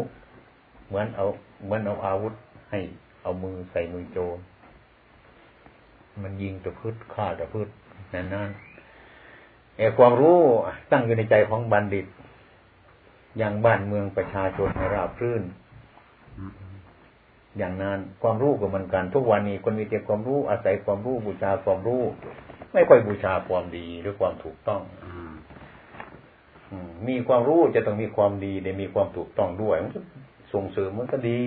[0.89, 1.27] เหมือนเอา
[1.65, 2.35] เหมือนเอาอาวุธ
[2.71, 2.81] ให้
[3.23, 4.39] เอามือใส่มือโจร
[6.23, 7.69] มันยิงตะพืชฆ่าตะพืช
[8.15, 8.72] นั่นนั่นไอ้
[9.99, 10.39] ความรู้
[10.93, 12.07] ตั้งอยู่ในใจของบัณฑิต
[13.39, 15.43] อย่างบ้านเมืองประชาชนให้ราบรื่น
[17.59, 22.03] อย่างนั้นความรู้ก็เหมือนกัน ทุกวันนี้คนมีแต่ความรู้อาศัยความรู้บูชาความรู้
[22.73, 24.83] ไม่ค่อยบูชาความดีหรือความถูกต้อง
[27.09, 29.93] มีความรู้จะต้องมีความดีได้มีความถูกต้องด้วยมัน
[30.55, 31.43] ส่งเสริมมันก็ดี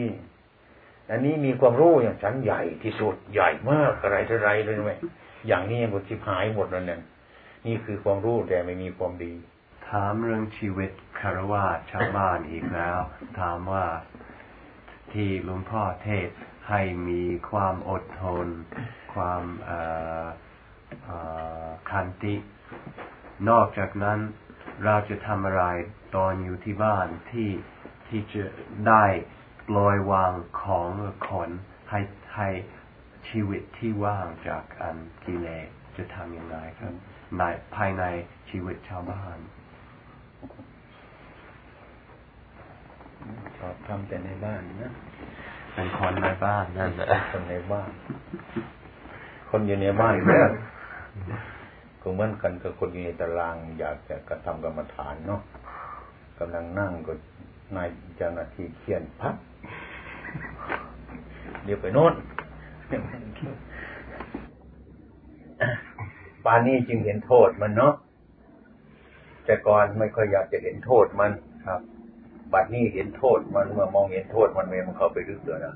[1.11, 4.93] อันนี้มีความรู้อย่างชั้นใหญ่ที่สุดใหญ่มากอะไรจะไรเลยไหม
[5.47, 6.99] อย่างนี้หมดทิพหายหมดแล้วเนี่ย
[7.65, 9.33] นี่คือความรู้แต่ไม่มีความดี
[9.89, 12.99] ถามเรื่องชีวิตคารวะชาวบ้านอีกแล้ว
[13.39, 13.85] ถามว่า
[15.11, 16.29] ที่หลวงพ่อเทศ
[16.69, 18.47] ให้มีความอดทน
[19.13, 19.43] ความ
[21.89, 22.35] คันติ
[23.49, 24.19] นอกจากนั้น
[24.83, 25.63] เราจะทำอะไร
[26.15, 27.49] ตอนอยู่ที่บ้านที่
[28.07, 28.43] ที่จะ
[28.87, 29.05] ได้
[29.69, 30.89] ปล่อยวางของ
[31.29, 31.49] คน
[31.89, 31.99] ให้
[32.35, 32.49] ให้
[33.29, 36.93] ชีวิตที่ว่างจากอันกิเลสจะทำยังไงครับ
[37.39, 37.43] ใน
[37.75, 38.03] ภายใน
[38.49, 39.37] ชีวิตชาวบ้าน
[43.57, 44.91] ชอบทำแต่ในบ้านนะ
[45.73, 47.91] เป็นคนในบ้านนั่นแหละคนในบ้าน
[49.49, 50.47] คนอยู่ในบ้านเนี่ย
[52.01, 55.41] ก็เหมือนกันกับคนอยู่ในตาราง อยากจะกระทำกรรมฐานเนาะ
[56.39, 57.13] กำลังนั่งก็
[57.75, 59.35] นายเจ้าหน้าที่เขียนพัก
[61.63, 62.13] เดี๋ยวไปโน่น
[66.45, 67.93] ปานนี้จึงเห็นโทษมันเนาะ
[69.45, 71.31] แต่ก่อนไม่ค่อยอยากจะเห็นโทษมัน
[71.67, 71.81] ครับ
[72.53, 75.75] บัดนี้เห็นโทษมันเมื่อมองเห็นโทษมันเมมันเข้าไปลึกเลยนะ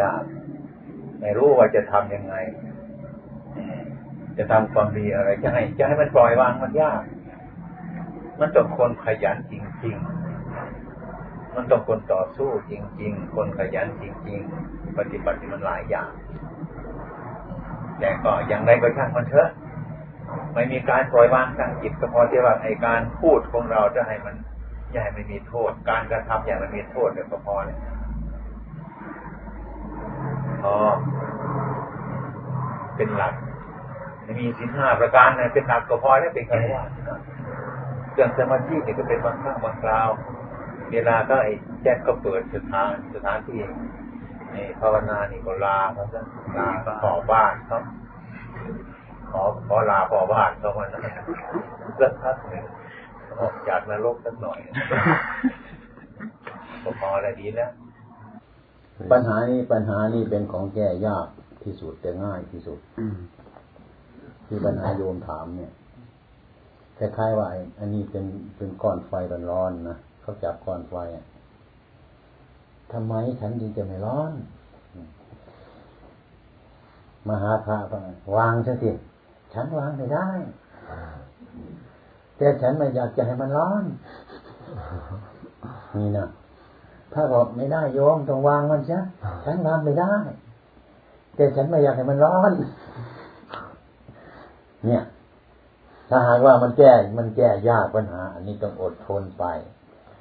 [0.00, 0.22] ยาก
[1.20, 2.34] ไม่รู้ว่าจะทำยังไง
[4.36, 7.02] จะทำความดีอะไรจะให้จะให้มันปล่อยวางมันยาก
[8.40, 9.96] มันต้องคนขยันจริง
[10.74, 16.10] ๆ มันต้องคนต่อสู้จริง ๆ คนขยันจริง ๆ ปฏิบัติมันหลายอย่าง
[18.00, 19.50] แต่ก็อย่างไรก็ช่างมันเถอะ
[20.54, 24.34] ไม่มีการปล่อยวางทางจิตก็พอที่ว่าไอการพูดของเราจะให้มัน
[24.90, 27.78] อย่าให้มันมีโทษ การกระทำอย่างมันมีโทษเดี๋ยก็พอเลย
[30.62, 30.74] พอ
[32.96, 33.34] เป็นหลัก
[34.40, 36.84] มีสินห้าประการนะเป็นหลักก็พอแล้วเป็นการว่า
[38.10, 40.10] เครื่องสมาธิเนี่ยก็เป็นบางครั้งบางคราว
[40.92, 43.60] เวลาก็ไอ้แจ็คก็เปิดสถานสถานที่
[44.54, 46.20] นี่ภาวนานี่ก็ลาเขาซะ
[46.58, 46.68] ลา
[47.02, 47.78] ขอบ้านเขา
[49.30, 51.00] ขอขอลาขอบ้านเขามานะ
[52.00, 52.64] สักพักหนึ่ง
[53.38, 54.58] ออกจากนรกสักหน่อย
[56.82, 57.70] ก็พอแล้วดีแล้ว
[59.12, 61.26] ปัญหานี้ปัญหานี้เป็นของแก้ยาก
[61.64, 63.16] ที่สุดแต่ง่ายที่สุดอืม
[64.46, 65.72] ที่ปัญหาโยมถามเนี่ย
[66.98, 67.46] คล้ายๆว่า
[67.78, 68.24] อันนี้เป็น
[68.56, 69.12] เป็นก้อนไฟ
[69.50, 71.24] ร้อนๆนะเขาจับก้อนไฟอะ
[72.92, 74.32] ทำไมฉันจึงจะไม่ร้อน
[77.28, 77.78] มหาพระ
[78.36, 78.90] วางซะสิ
[79.54, 80.28] ฉันวางไม่ได้
[82.36, 83.84] แต่ฉันไม่อยากจะให้มันร้อน
[85.96, 86.28] นี่นะ
[87.12, 89.00] ถ้าบอกไม่ได้โยมต้องวางมันซะ
[89.44, 90.14] ฉันวางไม่ได้
[91.36, 92.52] แต่ฉันไม่อยากให้มันร้อน
[94.86, 95.02] เนี่ย
[96.08, 99.44] ถ้าหากว่ามันแก้มันแก้ยากปัญหา อันนี้ต้องอดทนไป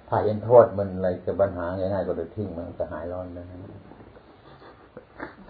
[0.09, 3.59] ถ้าเห็นโทษมันอะไรจะปัญหาง่ายๆก็จะทิ้งมันก็หายร้อนแล้วนะ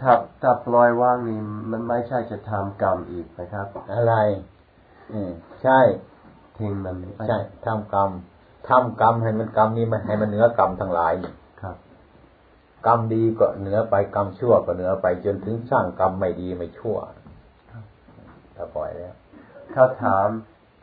[0.01, 1.39] ถ้าถ้าปล่อยวางนี่
[1.71, 4.13] มันไม่ใช่จะทำกรรมอีกนะครับ อะไร
[5.11, 5.31] อืม
[5.63, 5.79] ใช่
[6.57, 8.09] ทิ้งมันไปใช่ทำกรรม
[8.69, 11.75] ทำกรรมให้มันกรรมนี้มันให้มันเหนือกรรมทั้งหลายนี่ครับ
[12.85, 16.97] กรรมดีก็เหนือไปกรรมชั่วก็เหนือไปจนถึงสร้างกรรมไม่ดีไม่ชั่ว
[18.55, 19.13] ถ้าปล่อยแล้ว
[19.71, 20.27] เขาถาม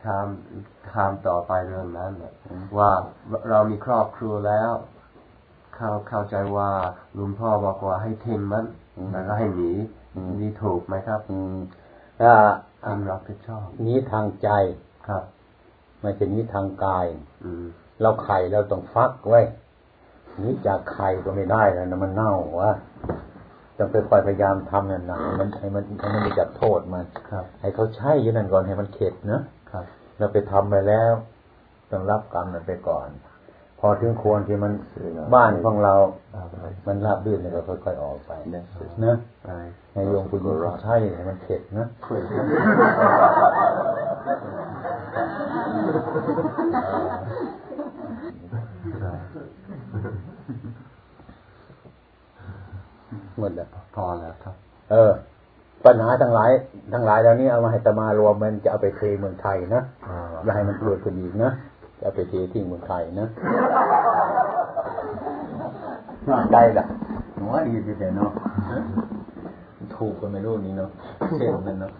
[0.07, 0.27] ถาม
[0.93, 2.33] ถามต่อไปเรื่องนั้นน่ะ
[2.77, 2.91] ว่า
[3.49, 4.71] เรามีครอบครัวแล้ว
[5.75, 6.71] เขาเข้าใจว่า
[7.17, 8.65] ลุงพ่อบอกว่าให้ทิ้งมัน
[8.97, 9.71] อืมแล้วก็ให้หนี
[10.13, 11.57] อืมนี่ถูกไหมครับ อืม
[12.21, 12.33] ถ้า
[12.85, 14.49] อันรับผิดชอบนี้ทางใจ
[15.07, 15.23] ครับ
[16.01, 17.05] ไม่ใช่นี้ทางกาย
[17.43, 17.65] อืม
[18.01, 19.41] เราไข่เราต้องฟักไว้
[20.43, 22.71] นี้จากไข่ก็ไม่ได้แล้วนะมันเน่าวะ
[23.77, 29.41] ต้องไปคอยพยายามทำนั่นนะให้มันให้มันให้มันได้จับโทษมันครับให้เขาใช้อยู่นั่นก่อนให้มันเข็ดนะ
[29.71, 29.85] ครับ
[30.17, 31.13] เราไปทำไปแล้ว
[31.91, 33.07] ต้องรับกรรมมันไปก่อน
[33.79, 34.71] พอถึงควรที่มัน
[35.35, 35.95] บ้านของเรา
[36.87, 38.63] มันราบรื่นเนี่ยก็ค่อยๆออกไปนะ
[39.45, 39.49] ไป
[39.93, 42.45] ให้โยมผู้หญิงเขาใช้ให้มันเข็ดนะคุยกัน
[53.39, 54.55] หมดแล้วพอแล้วครับ
[54.91, 55.11] เออ
[55.85, 56.51] ปัญหาทั้งหลาย
[56.93, 59.81] ทั้งหลายเหล่านี้เอามาให้ตมารวมมันจะเอาไปเทเมืองไทยนะ
[60.43, 61.51] อย่าให้มันเกิดขึ้นอีกนะ
[61.97, 63.27] จะเอาไปเททิ้งเมืองไทยนะ
[66.53, 66.85] ได้ละ
[67.39, 68.31] หัวดีสิแต่เนาะ
[69.95, 70.89] ถูกก็ไม่รู้นี่เนาะ
[71.37, 71.91] เส้นมันเนาะ